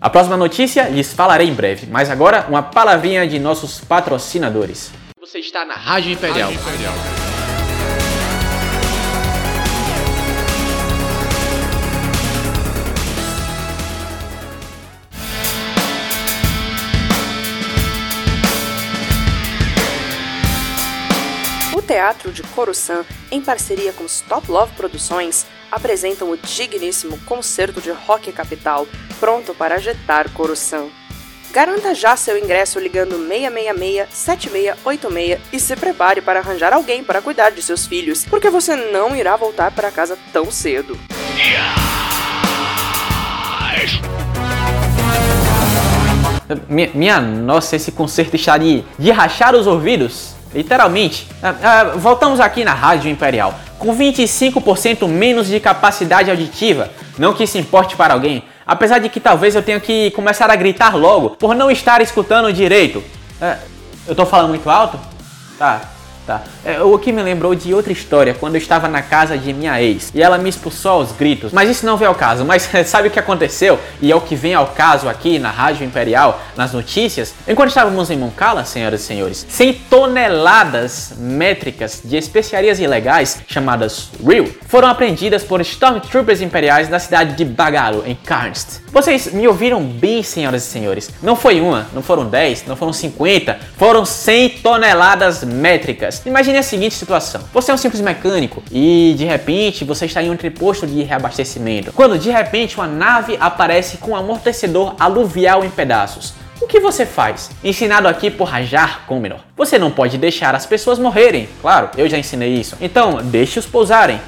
A 0.00 0.10
próxima 0.10 0.36
notícia 0.36 0.88
lhes 0.88 1.12
falarei 1.12 1.48
em 1.48 1.54
breve, 1.54 1.86
mas 1.90 2.10
agora 2.10 2.46
uma 2.48 2.62
palavrinha 2.62 3.26
de 3.26 3.38
nossos 3.38 3.80
patrocinadores. 3.80 4.90
Você 5.20 5.38
está 5.38 5.64
na 5.64 5.74
Rádio 5.74 6.12
Imperial. 6.12 6.50
Rádio 6.50 6.60
Imperial. 6.60 7.29
Teatro 21.90 22.30
de 22.30 22.44
Coruscant, 22.44 23.04
em 23.32 23.40
parceria 23.40 23.92
com 23.92 24.04
Stop 24.04 24.48
Love 24.48 24.72
Produções, 24.76 25.44
apresentam 25.72 26.30
o 26.30 26.36
digníssimo 26.36 27.18
concerto 27.22 27.80
de 27.80 27.90
rock 27.90 28.30
capital, 28.30 28.86
pronto 29.18 29.52
para 29.52 29.74
agitar 29.74 30.30
Coruscant. 30.30 30.88
Garanta 31.50 31.92
já 31.92 32.14
seu 32.14 32.38
ingresso 32.38 32.78
ligando 32.78 33.18
666-7686 33.18 35.40
e 35.52 35.58
se 35.58 35.74
prepare 35.74 36.20
para 36.20 36.38
arranjar 36.38 36.72
alguém 36.72 37.02
para 37.02 37.20
cuidar 37.20 37.50
de 37.50 37.60
seus 37.60 37.88
filhos, 37.88 38.24
porque 38.24 38.48
você 38.48 38.76
não 38.76 39.16
irá 39.16 39.34
voltar 39.34 39.72
para 39.72 39.90
casa 39.90 40.16
tão 40.32 40.48
cedo. 40.48 40.96
Minha, 46.68 46.90
minha 46.94 47.20
nossa, 47.20 47.74
esse 47.74 47.90
concerto 47.90 48.36
está 48.36 48.56
de, 48.56 48.84
de 48.96 49.10
rachar 49.10 49.56
os 49.56 49.66
ouvidos. 49.66 50.38
Literalmente. 50.54 51.28
Ah, 51.42 51.54
ah, 51.62 51.84
voltamos 51.96 52.40
aqui 52.40 52.64
na 52.64 52.74
Rádio 52.74 53.10
Imperial. 53.10 53.54
Com 53.78 53.96
25% 53.96 55.06
menos 55.08 55.46
de 55.46 55.60
capacidade 55.60 56.30
auditiva. 56.30 56.90
Não 57.18 57.32
que 57.32 57.44
isso 57.44 57.58
importe 57.58 57.96
para 57.96 58.14
alguém. 58.14 58.44
Apesar 58.66 58.98
de 58.98 59.08
que 59.08 59.20
talvez 59.20 59.54
eu 59.54 59.62
tenha 59.62 59.80
que 59.80 60.10
começar 60.12 60.50
a 60.50 60.56
gritar 60.56 60.96
logo 60.96 61.30
por 61.30 61.54
não 61.54 61.70
estar 61.70 62.00
escutando 62.00 62.52
direito. 62.52 63.02
Ah, 63.40 63.58
eu 64.06 64.14
tô 64.14 64.26
falando 64.26 64.48
muito 64.48 64.68
alto? 64.68 64.98
Tá, 65.58 65.82
Tá. 66.30 66.42
É, 66.64 66.80
o 66.80 66.96
que 66.96 67.10
me 67.10 67.20
lembrou 67.24 67.56
de 67.56 67.74
outra 67.74 67.92
história, 67.92 68.32
quando 68.32 68.54
eu 68.54 68.60
estava 68.60 68.86
na 68.86 69.02
casa 69.02 69.36
de 69.36 69.52
minha 69.52 69.82
ex 69.82 70.12
e 70.14 70.22
ela 70.22 70.38
me 70.38 70.48
expulsou 70.48 70.92
aos 70.92 71.10
gritos. 71.10 71.50
Mas 71.52 71.68
isso 71.68 71.84
não 71.84 71.96
veio 71.96 72.08
ao 72.08 72.14
caso. 72.14 72.44
Mas 72.44 72.70
sabe 72.86 73.08
o 73.08 73.10
que 73.10 73.18
aconteceu? 73.18 73.80
E 74.00 74.12
é 74.12 74.14
o 74.14 74.20
que 74.20 74.36
vem 74.36 74.54
ao 74.54 74.68
caso 74.68 75.08
aqui 75.08 75.40
na 75.40 75.50
Rádio 75.50 75.84
Imperial, 75.84 76.40
nas 76.56 76.72
notícias. 76.72 77.34
Enquanto 77.48 77.70
estávamos 77.70 78.12
em 78.12 78.16
Moncala, 78.16 78.64
senhoras 78.64 79.00
e 79.00 79.04
senhores, 79.04 79.44
100 79.48 79.72
toneladas 79.90 81.14
métricas 81.18 82.00
de 82.04 82.16
especiarias 82.16 82.78
ilegais, 82.78 83.40
chamadas 83.48 84.10
Real, 84.24 84.46
foram 84.68 84.86
apreendidas 84.86 85.42
por 85.42 85.60
Stormtroopers 85.60 86.40
imperiais 86.40 86.88
na 86.88 87.00
cidade 87.00 87.34
de 87.34 87.44
Bagaru, 87.44 88.04
em 88.06 88.14
Karnst. 88.14 88.82
Vocês 88.92 89.32
me 89.32 89.48
ouviram 89.48 89.82
bem, 89.82 90.22
senhoras 90.22 90.64
e 90.64 90.66
senhores. 90.66 91.10
Não 91.20 91.34
foi 91.34 91.60
uma, 91.60 91.88
não 91.92 92.02
foram 92.02 92.26
10, 92.26 92.66
não 92.66 92.76
foram 92.76 92.92
50, 92.92 93.58
foram 93.76 94.04
100 94.04 94.48
toneladas 94.60 95.42
métricas. 95.42 96.19
Imagine 96.24 96.58
a 96.58 96.62
seguinte 96.62 96.94
situação: 96.94 97.40
você 97.52 97.70
é 97.70 97.74
um 97.74 97.78
simples 97.78 98.00
mecânico 98.00 98.62
e 98.70 99.14
de 99.16 99.24
repente 99.24 99.84
você 99.84 100.06
está 100.06 100.22
em 100.22 100.30
um 100.30 100.36
triposto 100.36 100.86
de 100.86 101.02
reabastecimento. 101.02 101.92
Quando 101.92 102.18
de 102.18 102.30
repente 102.30 102.76
uma 102.76 102.86
nave 102.86 103.36
aparece 103.40 103.96
com 103.96 104.12
um 104.12 104.16
amortecedor 104.16 104.94
aluvial 104.98 105.64
em 105.64 105.70
pedaços. 105.70 106.34
O 106.60 106.66
que 106.66 106.78
você 106.78 107.06
faz? 107.06 107.50
Ensinado 107.64 108.06
aqui 108.06 108.30
por 108.30 108.44
Rajar 108.44 109.06
Comenor. 109.06 109.40
Você 109.56 109.78
não 109.78 109.90
pode 109.90 110.18
deixar 110.18 110.54
as 110.54 110.66
pessoas 110.66 110.98
morrerem. 110.98 111.48
Claro, 111.62 111.88
eu 111.96 112.06
já 112.06 112.18
ensinei 112.18 112.52
isso. 112.52 112.76
Então, 112.80 113.22
deixe-os 113.24 113.64
pousarem. 113.64 114.20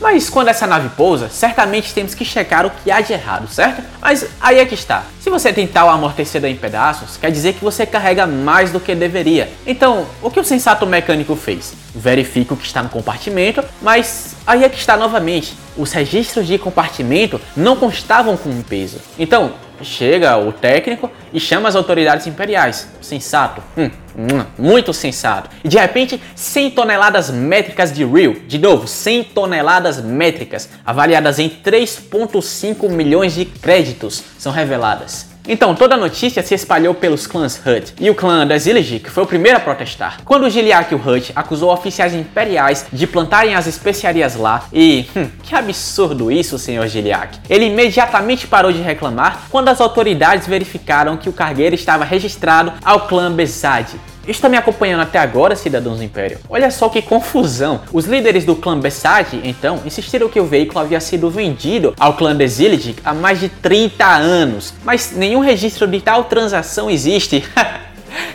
Mas 0.00 0.28
quando 0.28 0.48
essa 0.48 0.66
nave 0.66 0.88
pousa, 0.90 1.28
certamente 1.28 1.94
temos 1.94 2.14
que 2.14 2.24
checar 2.24 2.66
o 2.66 2.70
que 2.70 2.90
há 2.90 3.00
de 3.00 3.12
errado, 3.12 3.48
certo? 3.48 3.82
Mas 4.00 4.26
aí 4.40 4.58
é 4.58 4.66
que 4.66 4.74
está. 4.74 5.04
Se 5.20 5.30
você 5.30 5.52
tem 5.52 5.66
tal 5.66 5.88
amortecedor 5.88 6.50
em 6.50 6.56
pedaços, 6.56 7.16
quer 7.16 7.30
dizer 7.30 7.54
que 7.54 7.64
você 7.64 7.86
carrega 7.86 8.26
mais 8.26 8.70
do 8.70 8.80
que 8.80 8.94
deveria. 8.94 9.50
Então, 9.66 10.06
o 10.20 10.30
que 10.30 10.40
o 10.40 10.44
sensato 10.44 10.86
mecânico 10.86 11.34
fez? 11.36 11.72
Verifica 11.94 12.54
o 12.54 12.56
que 12.56 12.66
está 12.66 12.82
no 12.82 12.88
compartimento, 12.88 13.64
mas 13.80 14.36
aí 14.46 14.64
é 14.64 14.68
que 14.68 14.78
está 14.78 14.96
novamente. 14.96 15.56
Os 15.76 15.92
registros 15.92 16.46
de 16.46 16.58
compartimento 16.58 17.40
não 17.56 17.76
constavam 17.76 18.36
com 18.36 18.62
peso. 18.62 18.98
Então, 19.18 19.52
chega 19.84 20.36
o 20.36 20.52
técnico 20.52 21.10
e 21.32 21.38
chama 21.38 21.68
as 21.68 21.76
autoridades 21.76 22.26
imperiais. 22.26 22.88
Sensato. 23.00 23.62
Hum, 23.76 23.90
muito 24.58 24.92
sensato. 24.92 25.50
E 25.62 25.68
de 25.68 25.76
repente, 25.76 26.20
100 26.34 26.70
toneladas 26.70 27.30
métricas 27.30 27.92
de 27.92 28.04
real. 28.04 28.34
De 28.46 28.58
novo, 28.58 28.86
100 28.86 29.24
toneladas 29.24 30.00
métricas, 30.00 30.68
avaliadas 30.84 31.38
em 31.38 31.48
3,5 31.48 32.88
milhões 32.88 33.34
de 33.34 33.44
créditos, 33.44 34.22
são 34.38 34.52
reveladas. 34.52 35.33
Então, 35.46 35.74
toda 35.74 35.94
a 35.94 35.98
notícia 35.98 36.42
se 36.42 36.54
espalhou 36.54 36.94
pelos 36.94 37.26
clãs 37.26 37.60
Hut 37.64 37.94
e 38.00 38.08
o 38.08 38.14
clã 38.14 38.46
das 38.46 38.64
que 38.64 39.10
foi 39.10 39.22
o 39.22 39.26
primeiro 39.26 39.58
a 39.58 39.60
protestar. 39.60 40.18
Quando 40.24 40.48
Giliak 40.48 40.92
e 40.92 40.96
o 40.96 40.98
Hut 40.98 41.32
acusou 41.36 41.70
oficiais 41.70 42.14
imperiais 42.14 42.86
de 42.90 43.06
plantarem 43.06 43.54
as 43.54 43.66
especiarias 43.66 44.36
lá 44.36 44.64
e... 44.72 45.06
Hum, 45.14 45.28
que 45.42 45.54
absurdo 45.54 46.32
isso, 46.32 46.58
senhor 46.58 46.86
Giliak. 46.88 47.38
Ele 47.48 47.66
imediatamente 47.66 48.46
parou 48.46 48.72
de 48.72 48.80
reclamar 48.80 49.42
quando 49.50 49.68
as 49.68 49.80
autoridades 49.80 50.46
verificaram 50.46 51.16
que 51.16 51.28
o 51.28 51.32
cargueiro 51.32 51.74
estava 51.74 52.04
registrado 52.04 52.72
ao 52.82 53.06
clã 53.06 53.30
Bezad, 53.30 53.86
Está 54.26 54.48
me 54.48 54.56
acompanhando 54.56 55.02
até 55.02 55.18
agora, 55.18 55.54
cidadãos 55.54 55.98
do 55.98 56.04
Império? 56.04 56.38
Olha 56.48 56.70
só 56.70 56.88
que 56.88 57.02
confusão! 57.02 57.82
Os 57.92 58.06
líderes 58.06 58.44
do 58.44 58.56
clã 58.56 58.78
Bessade, 58.78 59.40
então, 59.44 59.80
insistiram 59.84 60.28
que 60.28 60.40
o 60.40 60.46
veículo 60.46 60.80
havia 60.80 61.00
sido 61.00 61.28
vendido 61.30 61.94
ao 61.98 62.14
clã 62.14 62.34
Desildic 62.34 62.96
há 63.04 63.12
mais 63.12 63.40
de 63.40 63.48
30 63.48 64.06
anos, 64.06 64.72
mas 64.82 65.12
nenhum 65.14 65.40
registro 65.40 65.86
de 65.86 66.00
tal 66.00 66.24
transação 66.24 66.90
existe. 66.90 67.44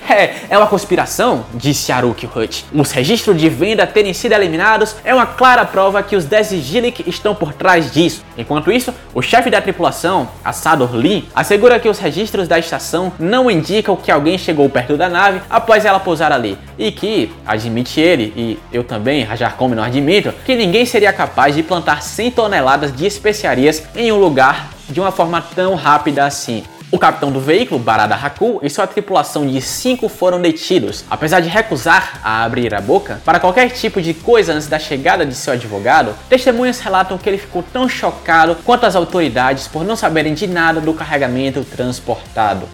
É, 0.09 0.33
é 0.49 0.57
uma 0.57 0.65
conspiração, 0.65 1.45
disse 1.53 1.91
Haruki 1.91 2.27
Hut. 2.27 2.65
Os 2.73 2.91
registros 2.91 3.37
de 3.37 3.47
venda 3.47 3.85
terem 3.85 4.11
sido 4.11 4.33
eliminados 4.33 4.95
é 5.03 5.13
uma 5.13 5.27
clara 5.27 5.63
prova 5.63 6.01
que 6.01 6.15
os 6.15 6.25
Desigilik 6.25 7.03
estão 7.07 7.35
por 7.35 7.53
trás 7.53 7.91
disso. 7.91 8.23
Enquanto 8.35 8.71
isso, 8.71 8.93
o 9.13 9.21
chefe 9.21 9.51
da 9.51 9.61
tripulação, 9.61 10.27
Asador 10.43 10.95
Lee, 10.95 11.29
assegura 11.35 11.79
que 11.79 11.87
os 11.87 11.99
registros 11.99 12.47
da 12.47 12.57
estação 12.57 13.13
não 13.19 13.51
indicam 13.51 13.95
que 13.95 14.11
alguém 14.11 14.37
chegou 14.37 14.67
perto 14.67 14.97
da 14.97 15.07
nave 15.07 15.41
após 15.49 15.85
ela 15.85 15.99
pousar 15.99 16.31
ali. 16.31 16.57
E 16.77 16.91
que, 16.91 17.31
admite 17.45 17.99
ele, 17.99 18.33
e 18.35 18.59
eu 18.73 18.83
também, 18.83 19.23
Rajar 19.23 19.55
Come 19.55 19.75
não 19.75 19.83
admito, 19.83 20.33
que 20.45 20.55
ninguém 20.55 20.85
seria 20.85 21.13
capaz 21.13 21.53
de 21.53 21.61
plantar 21.61 22.01
100 22.01 22.31
toneladas 22.31 22.95
de 22.95 23.05
especiarias 23.05 23.83
em 23.95 24.11
um 24.11 24.17
lugar 24.17 24.69
de 24.89 24.99
uma 24.99 25.11
forma 25.11 25.41
tão 25.41 25.75
rápida 25.75 26.25
assim. 26.25 26.63
O 26.91 26.97
capitão 26.97 27.31
do 27.31 27.39
veículo, 27.39 27.79
Barada 27.79 28.15
Haku, 28.15 28.59
e 28.63 28.69
sua 28.69 28.87
tripulação 28.87 29.45
de 29.45 29.61
cinco 29.61 30.09
foram 30.09 30.41
detidos. 30.41 31.05
Apesar 31.07 31.39
de 31.39 31.47
recusar 31.47 32.19
a 32.23 32.43
abrir 32.43 32.73
a 32.73 32.81
boca 32.81 33.21
para 33.23 33.39
qualquer 33.39 33.69
tipo 33.69 34.01
de 34.01 34.11
coisa 34.15 34.53
antes 34.53 34.67
da 34.67 34.79
chegada 34.79 35.23
de 35.23 35.35
seu 35.35 35.53
advogado, 35.53 36.15
testemunhas 36.27 36.79
relatam 36.79 37.15
que 37.19 37.29
ele 37.29 37.37
ficou 37.37 37.61
tão 37.61 37.87
chocado 37.87 38.55
quanto 38.65 38.87
as 38.87 38.95
autoridades 38.95 39.67
por 39.67 39.83
não 39.83 39.95
saberem 39.95 40.33
de 40.33 40.47
nada 40.47 40.81
do 40.81 40.91
carregamento 40.95 41.63
transportado. 41.63 42.67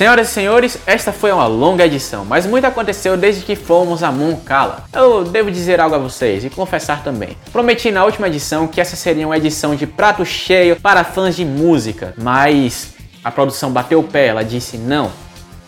Senhoras 0.00 0.30
e 0.30 0.32
senhores, 0.32 0.78
esta 0.86 1.12
foi 1.12 1.30
uma 1.30 1.46
longa 1.46 1.84
edição, 1.84 2.24
mas 2.24 2.46
muito 2.46 2.64
aconteceu 2.64 3.18
desde 3.18 3.42
que 3.42 3.54
fomos 3.54 4.02
a 4.02 4.10
Moncala. 4.10 4.84
Eu 4.94 5.24
devo 5.24 5.50
dizer 5.50 5.78
algo 5.78 5.94
a 5.94 5.98
vocês 5.98 6.42
e 6.42 6.48
confessar 6.48 7.04
também. 7.04 7.36
Prometi 7.52 7.90
na 7.90 8.02
última 8.06 8.26
edição 8.26 8.66
que 8.66 8.80
essa 8.80 8.96
seria 8.96 9.26
uma 9.26 9.36
edição 9.36 9.74
de 9.74 9.86
prato 9.86 10.24
cheio 10.24 10.76
para 10.76 11.04
fãs 11.04 11.36
de 11.36 11.44
música, 11.44 12.14
mas 12.16 12.94
a 13.22 13.30
produção 13.30 13.70
bateu 13.70 14.00
o 14.00 14.02
pé, 14.02 14.28
ela 14.28 14.42
disse 14.42 14.78
não. 14.78 15.10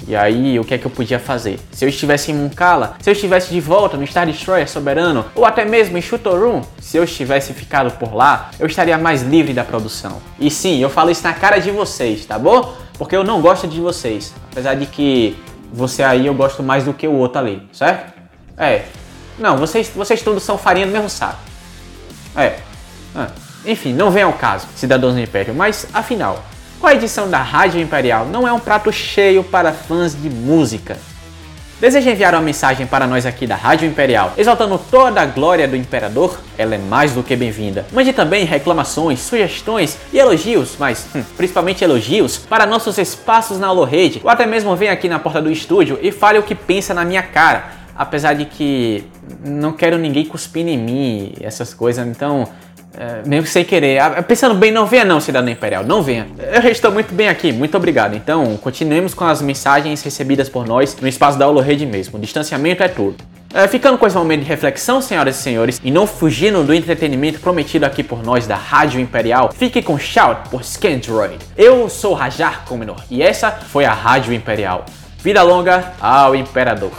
E 0.09 0.16
aí, 0.16 0.59
o 0.59 0.64
que 0.64 0.73
é 0.73 0.79
que 0.79 0.87
eu 0.87 0.90
podia 0.90 1.18
fazer? 1.18 1.61
Se 1.71 1.85
eu 1.85 1.88
estivesse 1.90 2.33
em 2.33 2.35
Moncala, 2.35 2.97
se 3.03 3.11
eu 3.11 3.12
estivesse 3.12 3.53
de 3.53 3.61
volta 3.61 3.99
no 3.99 4.07
Star 4.07 4.27
Destroyer 4.27 4.66
Soberano, 4.66 5.27
ou 5.35 5.45
até 5.45 5.66
mesmo 5.66 5.99
em 5.99 6.01
Shooter 6.01 6.33
se 6.81 6.97
eu 6.97 7.05
estivesse 7.05 7.53
ficado 7.53 7.90
por 7.99 8.14
lá, 8.14 8.51
eu 8.59 8.66
estaria 8.66 8.97
mais 8.97 9.21
livre 9.21 9.53
da 9.53 9.62
produção. 9.62 10.23
E 10.40 10.51
sim, 10.51 10.81
eu 10.81 10.88
falo 10.88 11.11
isso 11.11 11.23
na 11.23 11.35
cara 11.35 11.59
de 11.59 11.71
vocês, 11.71 12.25
tá 12.25 12.38
bom? 12.38 12.81
Porque 13.03 13.17
eu 13.17 13.25
não 13.25 13.41
gosto 13.41 13.67
de 13.67 13.81
vocês. 13.81 14.33
Apesar 14.53 14.75
de 14.75 14.87
que 14.87 15.37
você 15.73 16.05
aí 16.05 16.25
eu 16.25 16.35
gosto 16.35 16.62
mais 16.62 16.85
do 16.85 16.95
que 16.95 17.09
o 17.09 17.12
outro 17.15 17.41
ali, 17.41 17.69
certo? 17.73 18.12
É. 18.57 18.85
Não, 19.37 19.57
vocês, 19.57 19.91
vocês 19.93 20.23
todos 20.23 20.45
são 20.45 20.57
farinha 20.57 20.87
do 20.87 20.93
mesmo 20.93 21.11
saco. 21.11 21.41
É. 22.37 22.61
Ah. 23.12 23.27
Enfim, 23.67 23.93
não 23.93 24.12
vem 24.12 24.23
ao 24.23 24.33
caso, 24.35 24.69
cidadãos 24.77 25.15
do 25.15 25.21
Império, 25.21 25.53
mas 25.53 25.88
afinal, 25.93 26.45
qual 26.79 26.93
a 26.93 26.95
edição 26.95 27.29
da 27.29 27.43
Rádio 27.43 27.81
Imperial 27.81 28.25
não 28.27 28.47
é 28.47 28.53
um 28.53 28.61
prato 28.61 28.93
cheio 28.93 29.43
para 29.43 29.73
fãs 29.73 30.15
de 30.15 30.31
música? 30.31 30.97
Deseja 31.83 32.12
enviar 32.12 32.33
uma 32.33 32.40
mensagem 32.40 32.87
para 32.87 33.09
nós 33.09 33.27
aqui 33.27 33.45
da 33.45 33.57
Rádio 33.57 33.88
Imperial, 33.88 34.35
exaltando 34.38 34.79
toda 34.79 35.21
a 35.21 35.27
glória 35.27 35.66
do 35.66 35.75
Imperador? 35.75 36.38
Ela 36.57 36.77
é 36.77 36.79
mais 36.79 37.11
do 37.11 37.25
que 37.25 37.35
bem-vinda. 37.35 37.85
Mande 37.90 38.12
também 38.12 38.45
reclamações, 38.45 39.18
sugestões 39.18 39.99
e 40.12 40.16
elogios, 40.16 40.77
mas 40.79 41.09
hum, 41.12 41.25
principalmente 41.37 41.83
elogios, 41.83 42.38
para 42.38 42.66
nossos 42.66 42.99
espaços 42.99 43.59
na 43.59 43.73
Rede, 43.85 44.21
ou 44.23 44.31
até 44.31 44.47
mesmo 44.47 44.77
venha 44.77 44.92
aqui 44.92 45.09
na 45.09 45.18
porta 45.18 45.42
do 45.42 45.51
estúdio 45.51 45.99
e 46.01 46.12
fale 46.12 46.38
o 46.38 46.45
que 46.45 46.55
pensa 46.55 46.95
na 46.95 47.05
minha 47.05 47.21
cara. 47.25 47.73
Apesar 47.97 48.35
de 48.35 48.45
que 48.45 49.03
não 49.45 49.73
quero 49.73 49.99
ninguém 49.99 50.25
cuspindo 50.25 50.71
em 50.71 50.79
mim, 50.79 51.33
essas 51.40 51.75
coisas, 51.75 52.07
então 52.07 52.47
é, 52.96 53.26
mesmo 53.26 53.46
sem 53.46 53.64
querer. 53.64 53.98
Ah, 53.98 54.22
pensando 54.22 54.55
bem, 54.55 54.70
não 54.70 54.87
venha 54.87 55.05
não, 55.05 55.20
cidadão 55.20 55.50
imperial, 55.50 55.85
não 55.85 56.02
venha. 56.02 56.26
Eu 56.38 56.70
estou 56.70 56.90
muito 56.90 57.14
bem 57.14 57.28
aqui, 57.28 57.52
muito 57.52 57.76
obrigado. 57.76 58.14
Então, 58.14 58.57
continuemos 58.59 59.14
com 59.14 59.24
as 59.24 59.40
mensagens 59.40 60.02
recebidas 60.02 60.48
por 60.48 60.66
nós 60.66 60.96
no 61.00 61.09
espaço 61.09 61.38
da 61.38 61.52
Rede 61.62 61.87
mesmo. 61.87 62.18
O 62.18 62.20
distanciamento 62.20 62.83
é 62.83 62.88
tudo. 62.88 63.16
É, 63.55 63.68
ficando 63.68 63.98
com 63.98 64.07
esse 64.07 64.16
momento 64.16 64.40
de 64.40 64.46
reflexão, 64.46 65.02
senhoras 65.02 65.38
e 65.38 65.42
senhores, 65.42 65.81
e 65.85 65.90
não 65.90 66.07
fugindo 66.07 66.64
do 66.64 66.72
entretenimento 66.72 67.38
prometido 67.38 67.85
aqui 67.85 68.02
por 68.02 68.22
nós 68.22 68.46
da 68.46 68.57
Rádio 68.57 68.98
Imperial, 68.98 69.52
fique 69.52 69.83
com 69.83 69.98
Shout 69.98 70.48
por 70.48 70.64
Scandroid. 70.64 71.37
Eu 71.57 71.88
sou 71.90 72.14
Rajar 72.14 72.64
Comenor 72.64 72.96
e 73.11 73.22
essa 73.22 73.50
foi 73.50 73.85
a 73.85 73.92
Rádio 73.92 74.33
Imperial. 74.33 74.87
Vida 75.18 75.42
longa 75.42 75.92
ao 76.00 76.35
Imperador. 76.35 76.92